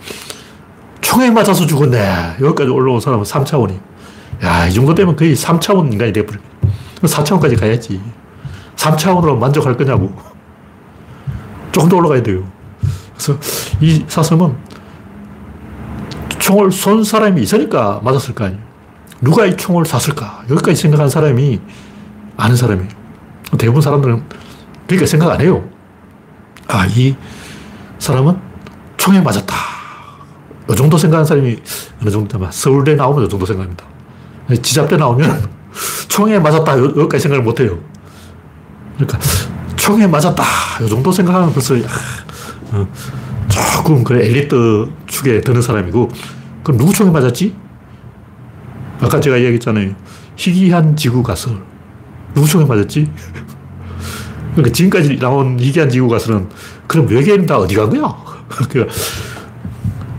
총에 1.01 1.31
맞아서 1.31 1.67
죽었네. 1.67 2.37
여기까지 2.41 2.71
올라온 2.71 3.01
사람은 3.01 3.25
3차원이. 3.25 3.79
야, 4.45 4.67
이 4.67 4.73
정도 4.73 4.95
되면 4.95 5.17
거의 5.17 5.35
3차원 5.35 5.93
인간이 5.93 6.13
돼버려. 6.13 6.39
4차원까지 7.03 7.59
가야지. 7.59 8.01
3차원으로 8.77 9.37
만족할 9.37 9.77
거냐고. 9.77 10.15
조금 11.73 11.89
더 11.89 11.97
올라가야 11.97 12.23
돼요. 12.23 12.45
그래서 13.15 13.39
이 13.81 14.05
사슴은 14.09 14.57
총을 16.51 16.73
쏜 16.73 17.05
사람이 17.05 17.41
있으니까 17.43 18.01
맞았을 18.03 18.35
거 18.35 18.45
아니에요. 18.45 18.61
누가 19.21 19.47
이 19.47 19.57
총을 19.57 19.85
쐈을까? 19.87 20.43
여기까지 20.51 20.75
생각한 20.83 21.09
사람이 21.09 21.61
아는 22.37 22.57
사람이에요. 22.57 22.89
대부분 23.57 23.81
사람들은 23.81 24.25
그러니까 24.89 25.07
생각 25.07 25.31
안 25.31 25.41
해요. 25.41 25.63
아, 26.67 26.87
이 26.87 27.15
사람은 28.01 28.37
총에 28.97 29.21
맞았다. 29.21 29.55
이 30.73 30.75
정도 30.75 30.99
생각하는 30.99 31.25
사람이 31.25 31.57
어느 32.03 32.11
정도냐면 32.11 32.51
서울대 32.51 32.97
나오면 32.97 33.27
이 33.27 33.29
정도 33.29 33.47
생각합니다. 33.47 33.85
지잡대 34.61 34.97
나오면 34.97 35.49
총에 36.09 36.41
맞았다. 36.41 36.79
여기까지 36.81 37.21
생각을 37.21 37.45
못 37.45 37.61
해요. 37.61 37.79
그러니까 38.97 39.21
총에 39.77 40.09
맞았다. 40.09 40.43
이 40.85 40.89
정도 40.89 41.13
생각하면 41.13 41.53
벌써 41.53 41.77
어, 42.73 42.89
조금 43.49 44.03
그 44.03 44.15
엘리트 44.15 44.91
축에 45.07 45.41
드는 45.41 45.63
사람이고, 45.63 46.09
그럼 46.63 46.79
누구 46.79 46.93
총에 46.93 47.11
맞았지? 47.11 47.55
아까 49.01 49.21
제가 49.21 49.39
얘기했잖아요. 49.39 49.95
희귀한 50.37 50.97
지구 50.97 51.23
가설. 51.23 51.57
누구 52.35 52.47
총에 52.47 52.65
맞았지? 52.65 53.11
그러니까 54.55 54.73
지금까지 54.73 55.19
나온 55.19 55.59
희귀한 55.59 55.89
지구 55.89 56.09
가설은 56.09 56.49
그럼 56.87 57.07
외계인 57.09 57.47
다 57.47 57.59
어디 57.59 57.75
간 57.75 57.89
거야? 57.91 58.17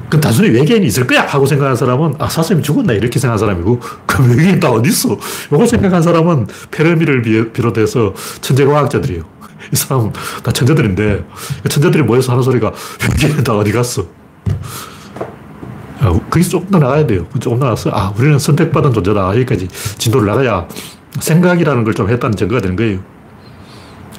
그 0.10 0.20
단순히 0.20 0.50
외계인이 0.50 0.86
있을 0.88 1.08
거야 1.08 1.26
하고 1.26 1.46
생각한 1.46 1.76
사람은 1.76 2.16
아 2.20 2.28
사슴이 2.28 2.62
죽었나 2.62 2.92
이렇게 2.92 3.18
생각한 3.18 3.38
사람이고 3.38 3.80
그 4.06 4.30
외계인 4.30 4.60
다 4.60 4.70
어디 4.70 4.90
있어? 4.90 5.18
이거 5.48 5.66
생각한 5.66 6.02
사람은 6.02 6.48
페르미를 6.70 7.54
비롯해서 7.54 8.14
천재 8.42 8.66
과학자들이에요. 8.66 9.24
이 9.72 9.76
사람은 9.76 10.12
다 10.44 10.52
천재들인데 10.52 11.26
천재들이 11.70 12.04
모여서 12.04 12.34
하는 12.34 12.44
소리가 12.44 12.74
외계인 13.10 13.44
다 13.44 13.56
어디 13.56 13.72
갔어? 13.72 14.06
아, 16.02 16.12
거기서 16.30 16.50
조금 16.50 16.70
더 16.72 16.80
나가야 16.80 17.06
돼요. 17.06 17.26
조금 17.40 17.60
나가서 17.60 17.92
아 17.94 18.12
우리는 18.18 18.38
선택받은 18.40 18.94
존재다. 18.94 19.30
여기까지 19.36 19.68
진도를 19.68 20.28
나가야 20.28 20.68
생각이라는 21.20 21.84
걸 21.84 21.94
좀 21.94 22.10
했다는 22.10 22.36
증거가 22.36 22.60
되는 22.62 22.76
거예요. 22.76 23.00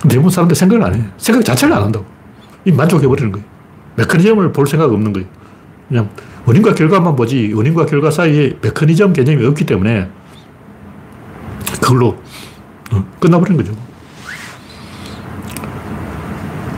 대부분 0.08 0.30
사람들 0.30 0.54
생각을 0.54 0.84
안 0.84 0.94
해. 0.94 1.04
생각 1.16 1.44
자체를 1.44 1.74
안 1.74 1.82
한다고. 1.84 2.04
이 2.64 2.72
만족해버리는 2.72 3.32
거예요. 3.32 3.46
메커니즘을 3.96 4.52
볼 4.52 4.66
생각 4.66 4.92
없는 4.92 5.12
거예요. 5.12 5.28
그냥 5.88 6.08
원인과 6.46 6.74
결과만 6.74 7.16
보지 7.16 7.52
원인과 7.54 7.86
결과 7.86 8.10
사이에 8.10 8.56
메커니즘 8.62 9.12
개념이 9.12 9.44
없기 9.46 9.64
때문에 9.66 10.08
그걸로 11.80 12.16
어, 12.92 13.04
끝나버린 13.20 13.56
거죠. 13.56 13.72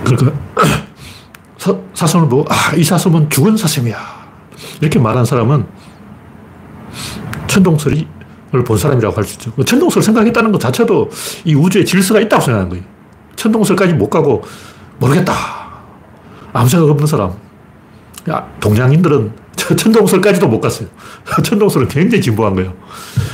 그러니까 0.05 0.33
사, 1.59 1.75
사슴을 1.95 2.29
보고 2.29 2.45
아, 2.49 2.75
이 2.77 2.85
사슴은 2.85 3.29
죽은 3.31 3.57
사슴이야. 3.57 4.14
이렇게 4.85 4.99
말한 4.99 5.25
사람은 5.25 5.65
천동설을 7.47 8.07
본 8.67 8.77
사람이라고 8.77 9.17
할 9.17 9.25
수 9.25 9.35
있죠. 9.35 9.53
그 9.53 9.65
천동설을 9.65 10.03
생각했다는 10.03 10.53
것 10.53 10.61
자체도 10.61 11.11
이 11.45 11.55
우주에 11.55 11.85
질서가 11.85 12.21
있다고 12.21 12.43
생각하는 12.43 12.69
거예요. 12.69 12.85
천동설까지 13.37 13.95
못 13.95 14.11
가고 14.11 14.45
모르겠다. 14.99 15.33
아무 16.53 16.69
생각 16.69 16.89
없는 16.91 17.07
사람. 17.07 17.33
야, 18.29 18.47
동양인들은 18.61 19.33
천동설까지도 19.57 20.49
못 20.49 20.61
갔어요. 20.61 20.89
천동설은 21.43 21.89
굉장히 21.89 22.21
진보한 22.23 22.55
거예요. 22.55 22.75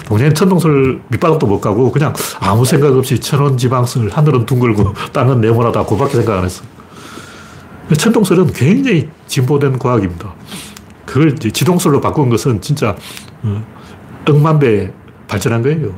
동양인 0.06 0.32
천동설 0.34 1.00
밑바닥도 1.08 1.46
못 1.46 1.60
가고 1.60 1.90
그냥 1.90 2.12
아무 2.38 2.64
생각 2.64 2.96
없이 2.96 3.18
천원 3.18 3.58
지방설, 3.58 4.08
하늘은 4.10 4.46
둥글고 4.46 4.94
땅은 5.12 5.40
네모나다 5.40 5.84
그밖에 5.84 6.14
생각 6.14 6.38
안 6.38 6.44
했어요. 6.44 6.68
천동설은 7.96 8.52
굉장히 8.52 9.08
진보된 9.26 9.78
과학입니다. 9.80 10.32
그걸 11.10 11.32
이제 11.32 11.50
지동설로 11.50 12.00
바꾼 12.00 12.30
것은 12.30 12.60
진짜 12.60 12.94
어, 13.42 13.64
억만 14.28 14.60
배 14.60 14.92
발전한 15.26 15.60
거예요. 15.60 15.92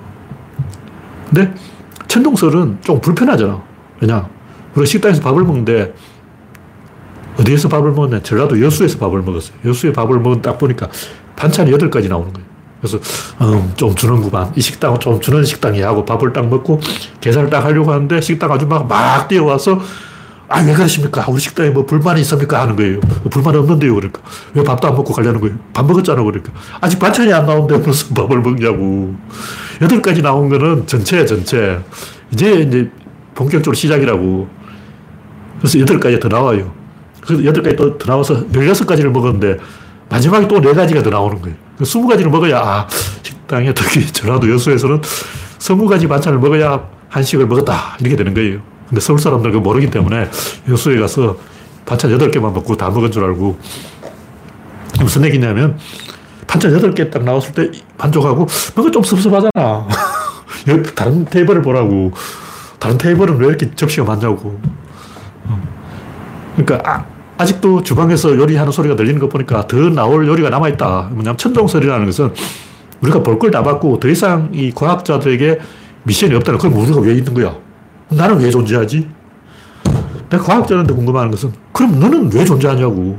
근데 1.29 1.53
천동설은 2.09 2.79
좀 2.81 2.99
불편하잖아. 2.99 3.63
왜냐? 4.01 4.27
우리가 4.75 4.87
식당에서 4.87 5.21
밥을 5.21 5.45
먹는데 5.45 5.95
어디에서 7.39 7.69
밥을 7.69 7.91
먹었냐? 7.91 8.23
전라도 8.23 8.59
여수에서 8.63 8.99
밥을 8.99 9.21
먹었어요. 9.21 9.55
여수에 9.67 9.93
밥을 9.93 10.19
먹은 10.19 10.41
딱 10.41 10.57
보니까 10.59 10.89
반찬이 11.37 11.71
8가지 11.73 12.09
나오는 12.09 12.33
거예요. 12.33 12.49
그래서, 12.81 12.99
음, 13.43 13.73
좀 13.77 13.95
주는구만. 13.95 14.53
이 14.57 14.61
식당은 14.61 14.99
좀 14.99 15.21
주는 15.21 15.45
식당이야 15.45 15.89
하고 15.89 16.05
밥을 16.05 16.33
딱 16.33 16.49
먹고 16.49 16.81
계산을 17.21 17.51
딱 17.51 17.65
하려고 17.65 17.93
하는데 17.93 18.21
식당 18.21 18.51
아줌마가 18.51 18.85
막 18.85 19.29
뛰어와서 19.29 19.79
아, 20.53 20.61
왜 20.63 20.75
그러십니까? 20.75 21.25
우리 21.29 21.41
식당에 21.41 21.71
뭐 21.71 21.85
불만이 21.87 22.21
있습니까? 22.21 22.61
하는 22.61 22.77
거예요. 22.77 23.01
불만 23.31 23.57
없는데요. 23.57 23.95
그러니까. 23.95 24.21
왜 24.55 24.63
밥도 24.63 24.89
안 24.89 24.95
먹고 24.95 25.13
가려는 25.15 25.41
거예요? 25.41 25.57
밥 25.73 25.87
먹었잖아. 25.87 26.23
그러니까. 26.23 26.53
아직 26.81 26.99
반찬이 26.99 27.33
안 27.33 27.47
나오는데 27.47 27.79
무슨 27.79 28.13
밥을 28.15 28.41
먹냐고. 28.41 29.15
8가지 29.81 30.23
나온 30.23 30.49
거는 30.49 30.87
전체야, 30.87 31.25
전체. 31.27 31.79
이제 32.33 32.53
이제 32.61 32.91
본격적으로 33.35 33.75
시작이라고. 33.75 34.49
그래서 35.59 35.79
8가지 35.79 36.21
더 36.21 36.29
나와요. 36.29 36.73
그래서 37.21 37.43
8가지 37.43 37.77
또 37.77 37.97
더 37.99 38.07
나와서 38.07 38.47
16가지를 38.49 39.09
먹었는데 39.11 39.57
마지막에 40.11 40.47
또 40.49 40.61
4가지가 40.61 41.03
더 41.03 41.11
나오는 41.11 41.41
거예요. 41.41 41.57
20가지를 41.81 42.29
먹어야, 42.29 42.59
아, 42.59 42.87
식당에 43.23 43.73
특히 43.73 44.05
전라도 44.07 44.51
여수에서는 44.53 45.01
20가지 45.59 46.09
반찬을 46.09 46.39
먹어야 46.39 46.83
한식을 47.09 47.47
먹었다. 47.47 47.97
이렇게 48.01 48.17
되는 48.17 48.35
거예요. 48.35 48.61
근데 48.93 49.01
서울 49.01 49.19
사람들 49.19 49.53
그 49.53 49.57
모르기 49.57 49.89
때문에 49.89 50.29
여수에 50.69 50.99
가서 51.01 51.35
반찬 51.87 52.11
8개만 52.11 52.53
먹고 52.53 52.77
다 52.77 52.91
먹은 52.91 53.11
줄 53.11 53.25
알고 53.25 53.59
무슨 55.01 55.25
얘기냐면 55.25 55.79
반찬 56.47 56.71
8개 56.79 57.11
딱 57.11 57.25
나왔을 57.25 57.53
때 57.55 57.71
만족하고 57.97 58.47
뭔가 58.75 58.93
좀 58.93 59.03
섭섭하잖아. 59.03 59.89
다른 60.95 61.25
테이블을 61.25 61.63
보라고. 61.63 62.13
다른 62.79 62.99
테이블은 62.99 63.39
왜 63.39 63.47
이렇게 63.47 63.75
접시가 63.75 64.05
많냐고. 64.05 64.61
그러니까 66.57 67.07
아, 67.39 67.45
직도 67.47 67.83
주방에서 67.83 68.37
요리하는 68.37 68.71
소리가 68.73 68.95
들리는 68.95 69.19
거 69.19 69.27
보니까 69.31 69.67
더 69.67 69.79
나올 69.89 70.29
요리가 70.29 70.51
남아있다. 70.51 71.09
뭐냐면 71.13 71.39
천동설이라는 71.39 72.05
것은 72.05 72.35
우리가 73.01 73.23
볼 73.23 73.39
걸 73.39 73.51
다 73.51 73.63
봤고 73.63 73.99
더 74.01 74.09
이상 74.09 74.51
이 74.53 74.71
과학자들에게 74.71 75.61
미션이 76.03 76.35
없다는 76.35 76.59
그럼 76.59 76.77
우리가 76.77 77.01
왜 77.01 77.15
있는 77.15 77.33
거야? 77.33 77.55
나는 78.17 78.39
왜 78.41 78.51
존재하지? 78.51 79.09
내가 80.31 80.43
과학자한테 80.43 80.95
궁금한 80.95 81.31
것은 81.31 81.53
그럼 81.73 82.01
너는 82.01 82.33
왜 82.33 82.45
존재하냐고. 82.45 83.19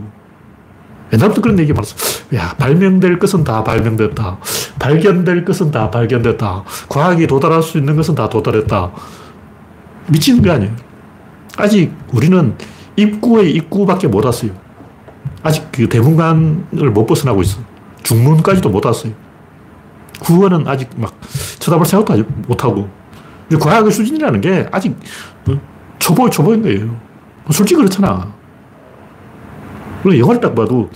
옛날부터 1.13 1.41
그런 1.41 1.59
얘기 1.59 1.71
많았어. 1.71 1.95
야, 2.35 2.55
발명될 2.57 3.19
것은 3.19 3.43
다 3.43 3.63
발명됐다. 3.63 4.37
발견될 4.79 5.45
것은 5.45 5.69
다 5.69 5.91
발견됐다. 5.91 6.63
과학이 6.89 7.27
도달할 7.27 7.61
수 7.61 7.77
있는 7.77 7.95
것은 7.95 8.15
다 8.15 8.27
도달했다. 8.29 8.91
미치는 10.07 10.41
게 10.41 10.49
아니에요. 10.49 10.71
아직 11.57 11.93
우리는 12.11 12.55
입구의 12.95 13.53
입구밖에 13.53 14.07
못 14.07 14.25
왔어요. 14.25 14.51
아직 15.43 15.67
그 15.71 15.87
대문관을 15.87 16.91
못 16.91 17.05
벗어나고 17.05 17.41
있어. 17.43 17.59
중문까지도 18.01 18.69
못 18.69 18.83
왔어요. 18.83 19.13
구원은 20.19 20.67
아직 20.67 20.89
막 20.95 21.13
쳐다볼 21.59 21.85
생각도 21.85 22.23
못하고. 22.47 22.89
과학의 23.59 23.91
수준이라는 23.91 24.41
게 24.41 24.67
아직 24.71 24.97
뭐 25.45 25.59
초보, 25.99 26.29
초보인 26.29 26.61
거예요. 26.61 26.99
솔직히 27.51 27.77
그렇잖아. 27.77 28.31
영화를 30.05 30.41
딱 30.41 30.53
봐도 30.55 30.89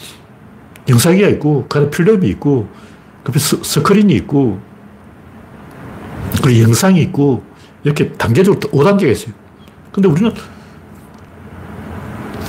영상기가 0.89 1.27
있고, 1.29 1.65
그 1.69 1.79
안에 1.79 1.89
필름이 1.89 2.27
있고, 2.29 2.67
그 3.23 3.37
스크린이 3.39 4.13
있고, 4.15 4.59
그리고 6.43 6.61
영상이 6.63 7.01
있고, 7.03 7.43
이렇게 7.83 8.11
단계적으로 8.13 8.59
5단계가 8.71 9.11
있어요. 9.11 9.33
근데 9.91 10.07
우리는 10.09 10.31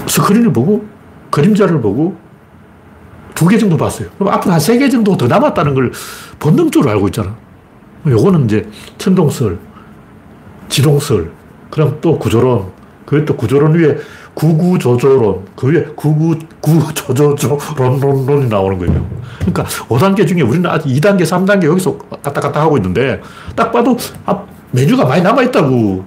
스크린을 0.07 0.53
보고, 0.53 0.87
그림자를 1.31 1.81
보고, 1.81 2.17
두 3.35 3.47
개 3.49 3.57
정도 3.57 3.77
봤어요. 3.77 4.09
그럼 4.19 4.33
앞으로 4.35 4.53
한 4.53 4.59
세 4.61 4.79
개 4.79 4.89
정도 4.89 5.17
더 5.17 5.29
남았다는 5.29 5.75
걸 5.75 5.93
본능적으로 6.41 6.91
알고 6.91 7.07
있잖아. 7.09 7.37
요거는 8.07 8.47
이제 8.47 8.69
천동설, 8.99 9.59
지동설, 10.69 11.31
그럼 11.71 11.99
또 12.01 12.19
구조론, 12.19 12.73
그또 13.07 13.37
구조론 13.37 13.75
위에 13.75 13.97
구구조조론, 14.35 15.47
그 15.57 15.73
위에 15.73 15.85
구구조조조론론론이 15.97 18.49
나오는 18.49 18.79
거예요. 18.79 19.07
그러니까 19.39 19.65
5단계 19.65 20.29
중에 20.29 20.43
우리는 20.43 20.69
아직 20.71 20.89
2단계, 20.89 21.23
3단계 21.23 21.65
여기서 21.65 21.97
갔다 22.23 22.41
갔다 22.41 22.61
하고 22.61 22.77
있는데 22.77 23.21
딱 23.57 23.73
봐도 23.73 23.97
아, 24.27 24.45
메뉴가 24.71 25.07
많이 25.07 25.23
남아있다고. 25.23 26.05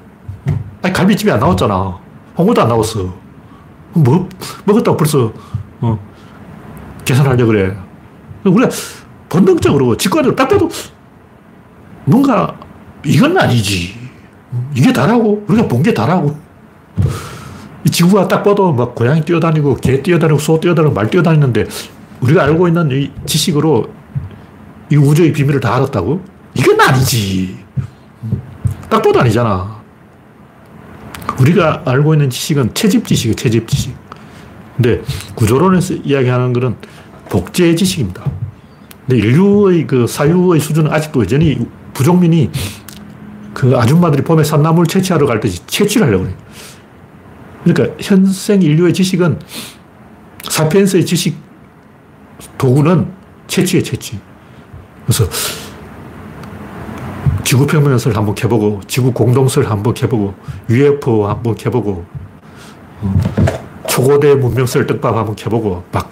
아니, 0.84 0.94
갈비찜이 0.94 1.32
안 1.32 1.40
나왔잖아. 1.40 1.98
홍어도 2.38 2.62
안 2.62 2.68
나왔어. 2.68 3.12
뭐, 3.94 4.30
먹었다고 4.66 4.98
벌써, 4.98 5.34
어, 5.82 6.00
계산하려 7.04 7.46
그래. 7.46 7.76
우리가 8.46 8.70
본능적으로, 9.30 9.98
직관적으로 9.98 10.36
딱 10.36 10.48
봐도 10.48 10.70
뭔가 12.06 12.56
이건 13.06 13.38
아니지. 13.38 14.01
이게 14.76 14.92
다라고. 14.94 15.46
우리가 15.48 15.68
본 15.68 15.82
게 15.84 15.94
다라고. 15.94 16.36
이 17.86 17.90
지구가 17.90 18.28
딱 18.28 18.44
봐도 18.44 18.72
막 18.72 18.94
고양이 18.94 19.22
뛰어다니고, 19.24 19.76
개 19.78 20.02
뛰어다니고, 20.04 20.40
소 20.40 20.60
뛰어다니고, 20.60 20.94
말 20.94 21.10
뛰어다니는데, 21.10 21.66
우리가 22.22 22.44
알고 22.44 22.68
있는 22.68 22.92
이 22.92 23.12
지식으로 23.26 23.90
이 24.92 24.96
우주의 24.98 25.32
비밀을 25.34 25.60
다 25.60 25.76
알았다고? 25.76 26.22
이건 26.54 26.80
아니지. 26.82 27.58
딱 28.90 29.02
봐도 29.02 29.20
아니잖아. 29.22 29.82
우리가 31.40 31.82
알고 31.86 32.14
있는 32.14 32.30
지식은 32.30 32.74
채집 32.74 33.08
지식이에요, 33.08 33.36
채집 33.36 33.68
지식. 33.68 33.96
근데 34.76 35.02
구조론에서 35.36 35.96
이야기하는 35.96 36.54
것은 36.54 36.76
복제 37.30 37.74
지식입니다. 37.76 38.24
근데 39.08 39.26
인류의 39.26 39.88
그 39.88 40.06
사유의 40.06 40.60
수준은 40.60 40.92
아직도 40.92 41.22
여전히 41.22 41.58
부족민이 41.94 42.52
그 43.54 43.78
아줌마들이 43.78 44.24
봄에 44.24 44.44
산나물 44.44 44.88
채취하러 44.88 45.26
갈 45.26 45.40
때 45.40 45.50
채취를 45.50 46.08
하려고 46.08 46.24
그래요. 46.24 46.38
그러니까 47.64 47.96
현생 48.00 48.62
인류의 48.62 48.94
지식은 48.94 49.40
사피엔스의 50.44 51.06
지식 51.06 51.38
도구는 52.58 53.12
채취에 53.48 53.84
채취. 53.84 54.20
그래서 55.06 55.26
지구 57.44 57.68
평면설 57.68 58.16
한번 58.16 58.34
켜보고, 58.34 58.82
지구 58.88 59.12
공동설 59.12 59.66
한번 59.66 59.94
켜보고, 59.94 60.34
UFO 60.70 61.28
한번 61.28 61.56
켜보고, 61.56 62.06
어, 63.02 63.22
초고대 63.90 64.36
문명설 64.36 64.88
떡밥 64.88 65.16
한번 65.16 65.36
켜보고, 65.36 65.84
막, 65.92 66.10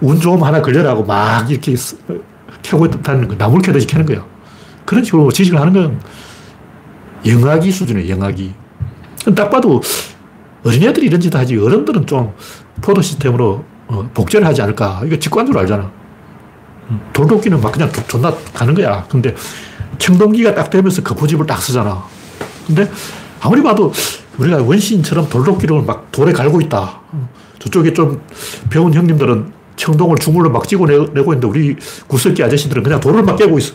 운 0.00 0.20
좋으면 0.20 0.46
하나 0.46 0.62
걸려라고 0.62 1.04
막 1.04 1.50
이렇게 1.50 1.74
켜고 2.62 2.86
있다는 2.86 3.26
거, 3.28 3.34
나물 3.34 3.60
켜듯이 3.60 3.86
켜는 3.86 4.06
거야. 4.06 4.24
그런 4.84 5.02
식으로 5.02 5.32
지식을 5.32 5.60
하는 5.60 5.72
건 5.72 6.00
영악이 7.26 7.70
수준이에요, 7.70 8.10
영악이. 8.14 8.54
딱 9.34 9.50
봐도 9.50 9.80
어린애들이 10.64 11.06
이런 11.06 11.20
짓 11.20 11.34
하지, 11.34 11.56
어른들은 11.56 12.06
좀 12.06 12.32
포도 12.80 13.02
시스템으로 13.02 13.64
어, 13.88 14.10
복제를 14.12 14.46
하지 14.46 14.62
않을까. 14.62 15.02
이거 15.04 15.18
직관적으로 15.18 15.60
알잖아. 15.60 15.90
음, 16.90 17.00
돌도끼는 17.12 17.60
막 17.60 17.72
그냥 17.72 17.90
존나 18.06 18.34
가는 18.52 18.74
거야. 18.74 19.04
근데 19.08 19.34
청동기가 19.98 20.54
딱 20.54 20.70
되면서 20.70 21.02
거푸집을 21.02 21.46
딱 21.46 21.60
쓰잖아. 21.60 22.04
근데 22.66 22.90
아무리 23.40 23.62
봐도 23.62 23.92
우리가 24.38 24.62
원시인처럼 24.62 25.28
돌도끼를 25.28 25.82
막 25.82 26.10
돌에 26.12 26.32
갈고 26.32 26.60
있다. 26.60 27.00
저쪽에 27.58 27.92
좀 27.92 28.20
배운 28.70 28.92
형님들은 28.92 29.52
청동을 29.76 30.18
중물로 30.18 30.50
막 30.50 30.66
찍어 30.68 30.86
내고 30.86 31.32
있는데 31.32 31.46
우리 31.46 31.76
구석기 32.06 32.42
아저씨들은 32.42 32.82
그냥 32.82 33.00
돌을 33.00 33.22
막 33.22 33.36
깨고 33.36 33.58
있어. 33.58 33.74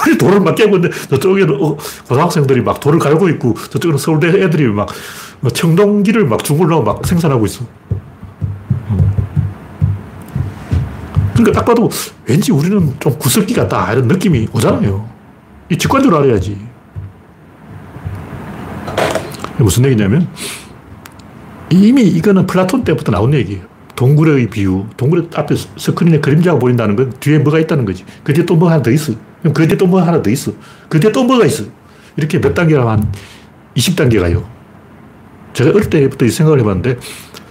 우리 0.00 0.18
돌을 0.18 0.40
막 0.40 0.54
깨고 0.54 0.76
있는데 0.76 0.96
저쪽에는 1.08 1.62
어, 1.62 1.76
고등학생들이 2.08 2.62
막 2.62 2.80
돌을 2.80 2.98
갈고 2.98 3.28
있고 3.30 3.54
저쪽에는 3.54 3.98
서울대 3.98 4.28
애들이 4.28 4.66
막 4.66 4.88
청동기를 5.52 6.26
막 6.26 6.42
주물로 6.42 6.82
막 6.82 7.06
생산하고 7.06 7.46
있어. 7.46 7.64
그러니까 11.34 11.52
딱 11.52 11.64
봐도 11.64 11.88
왠지 12.26 12.50
우리는 12.50 12.94
좀 12.98 13.16
구석기 13.16 13.54
같다 13.54 13.92
이런 13.92 14.08
느낌이 14.08 14.48
오잖아요. 14.52 15.08
이 15.70 15.78
직관적으로 15.78 16.18
알아야지. 16.22 16.58
무슨 19.58 19.84
얘기냐면 19.84 20.28
이미 21.70 22.02
이거는 22.02 22.46
플라톤 22.46 22.84
때부터 22.84 23.12
나온 23.12 23.34
얘기예요. 23.34 23.62
동굴의 23.94 24.48
비유. 24.50 24.86
동굴의 24.96 25.28
앞에 25.34 25.54
스크린에 25.76 26.20
그림자가 26.20 26.58
보인다는 26.58 26.96
건 26.96 27.12
뒤에 27.18 27.38
뭐가 27.38 27.58
있다는 27.58 27.84
거지. 27.84 28.04
그 28.22 28.32
뒤에 28.32 28.46
또뭐 28.46 28.70
하나 28.70 28.82
더 28.82 28.90
있어. 28.90 29.12
그럼 29.40 29.54
그 29.54 29.66
뒤에 29.66 29.76
또 29.76 29.86
뭐 29.86 30.00
하나 30.02 30.20
더 30.22 30.30
있어. 30.30 30.52
그 30.88 30.98
뒤에 31.00 31.12
또 31.12 31.24
뭐가 31.24 31.44
있어. 31.46 31.64
이렇게 32.16 32.40
몇 32.40 32.54
단계가 32.54 32.90
한 32.90 33.12
20단계 33.76 34.20
가요. 34.20 34.44
제가 35.52 35.70
어릴 35.70 35.88
때부터 35.88 36.26
이 36.26 36.30
생각을 36.30 36.60
해봤는데 36.60 36.98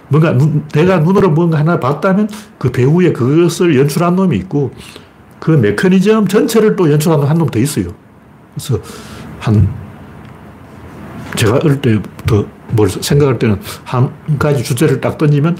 뭔가 0.09 0.31
눈, 0.31 0.65
내가 0.69 0.99
눈으로 0.99 1.31
뭔가 1.31 1.59
하나 1.59 1.79
봤다면 1.79 2.29
그 2.57 2.71
배우에 2.71 3.11
그것을 3.11 3.77
연출한 3.77 4.15
놈이 4.15 4.37
있고 4.37 4.71
그 5.39 5.51
메커니즘 5.51 6.27
전체를 6.27 6.75
또 6.75 6.91
연출하는 6.91 7.25
한놈 7.27 7.47
더 7.49 7.59
있어요. 7.59 7.93
그래서 8.53 8.79
한 9.39 9.67
제가 11.35 11.59
어릴 11.63 11.81
때부터 11.81 12.45
뭘 12.69 12.89
생각할 12.89 13.39
때는 13.39 13.59
한 13.83 14.11
가지 14.39 14.63
주제를 14.63 14.99
딱 14.99 15.17
던지면 15.17 15.57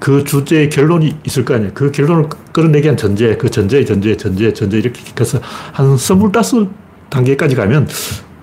그 0.00 0.24
주제의 0.24 0.70
결론이 0.70 1.18
있을 1.24 1.44
거 1.44 1.54
아니에요. 1.54 1.72
그 1.74 1.92
결론을 1.92 2.30
끌어내기 2.52 2.84
위한 2.86 2.96
전제, 2.96 3.36
그 3.36 3.50
전제의 3.50 3.84
전제, 3.84 4.16
전제, 4.16 4.52
전제 4.52 4.78
이렇게 4.78 5.02
해서 5.20 5.38
한 5.72 5.96
스물다섯 5.96 6.68
단계까지 7.10 7.54
가면 7.54 7.86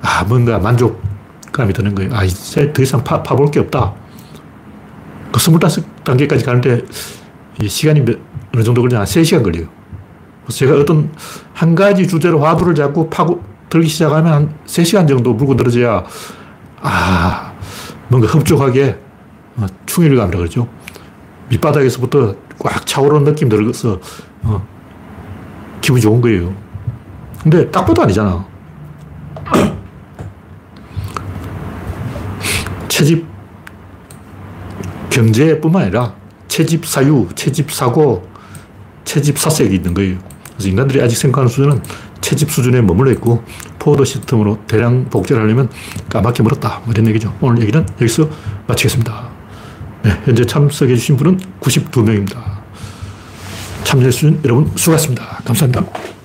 아, 0.03 0.23
뭔가 0.25 0.59
만족감이 0.59 1.73
드는 1.73 1.95
거예요. 1.95 2.11
아, 2.13 2.23
이제 2.23 2.71
더 2.71 2.83
이상 2.83 3.03
파, 3.03 3.23
파볼 3.23 3.49
게 3.49 3.59
없다. 3.59 3.95
그 5.31 5.39
25단계까지 5.39 6.45
가는데 6.45 6.85
시간이 7.67 8.01
몇, 8.01 8.19
어느 8.55 8.63
정도 8.63 8.81
걸리냐? 8.81 9.03
3시간 9.03 9.43
걸려요. 9.43 9.67
그래서 10.43 10.59
제가 10.59 10.75
어떤 10.75 11.09
한 11.53 11.73
가지 11.73 12.07
주제로 12.07 12.39
화두를 12.39 12.75
잡고 12.75 13.09
파고 13.09 13.43
들기 13.67 13.87
시작하면 13.89 14.31
한 14.31 14.55
3시간 14.67 15.07
정도 15.07 15.33
물고 15.33 15.55
늘어져야 15.55 16.05
아, 16.81 17.53
뭔가 18.09 18.27
흡족하게 18.27 18.99
어, 19.57 19.65
충일감이라 19.87 20.37
그러죠. 20.37 20.67
밑바닥에서부터 21.49 22.35
꽉 22.59 22.85
차오르는 22.85 23.23
느낌 23.25 23.49
들어서 23.49 23.99
어, 24.43 24.65
기분이 25.81 26.01
좋은 26.01 26.21
거예요. 26.21 26.53
근데 27.41 27.69
딱 27.71 27.85
봐도 27.85 28.01
아니잖아. 28.01 28.45
채집 32.87 33.25
경제뿐만 35.09 35.83
아니라 35.83 36.13
채집 36.47 36.85
사유, 36.85 37.27
채집 37.35 37.71
사고, 37.71 38.27
채집 39.05 39.37
사색이 39.37 39.75
있는 39.75 39.93
거예요. 39.93 40.17
그래서 40.53 40.69
인간들이 40.69 41.01
아직 41.01 41.15
생각하는 41.15 41.49
수준은 41.49 41.81
채집 42.21 42.51
수준에 42.51 42.81
머물러 42.81 43.11
있고 43.11 43.43
포드 43.79 44.03
시스템으로 44.03 44.59
대량 44.67 45.05
복제를 45.05 45.43
하려면 45.43 45.69
까맣게 46.09 46.43
멀었다. 46.43 46.81
뭐 46.83 46.93
이런 46.93 47.07
얘기죠. 47.07 47.33
오늘 47.39 47.61
얘기는 47.61 47.85
여기서 48.01 48.29
마치겠습니다. 48.67 49.36
네, 50.03 50.11
현재 50.25 50.45
참석해주신 50.45 51.17
분은 51.17 51.39
92명입니다. 51.59 52.57
참여해주신 53.83 54.41
여러분 54.43 54.71
수고하셨습니다. 54.75 55.41
감사합니다. 55.45 56.16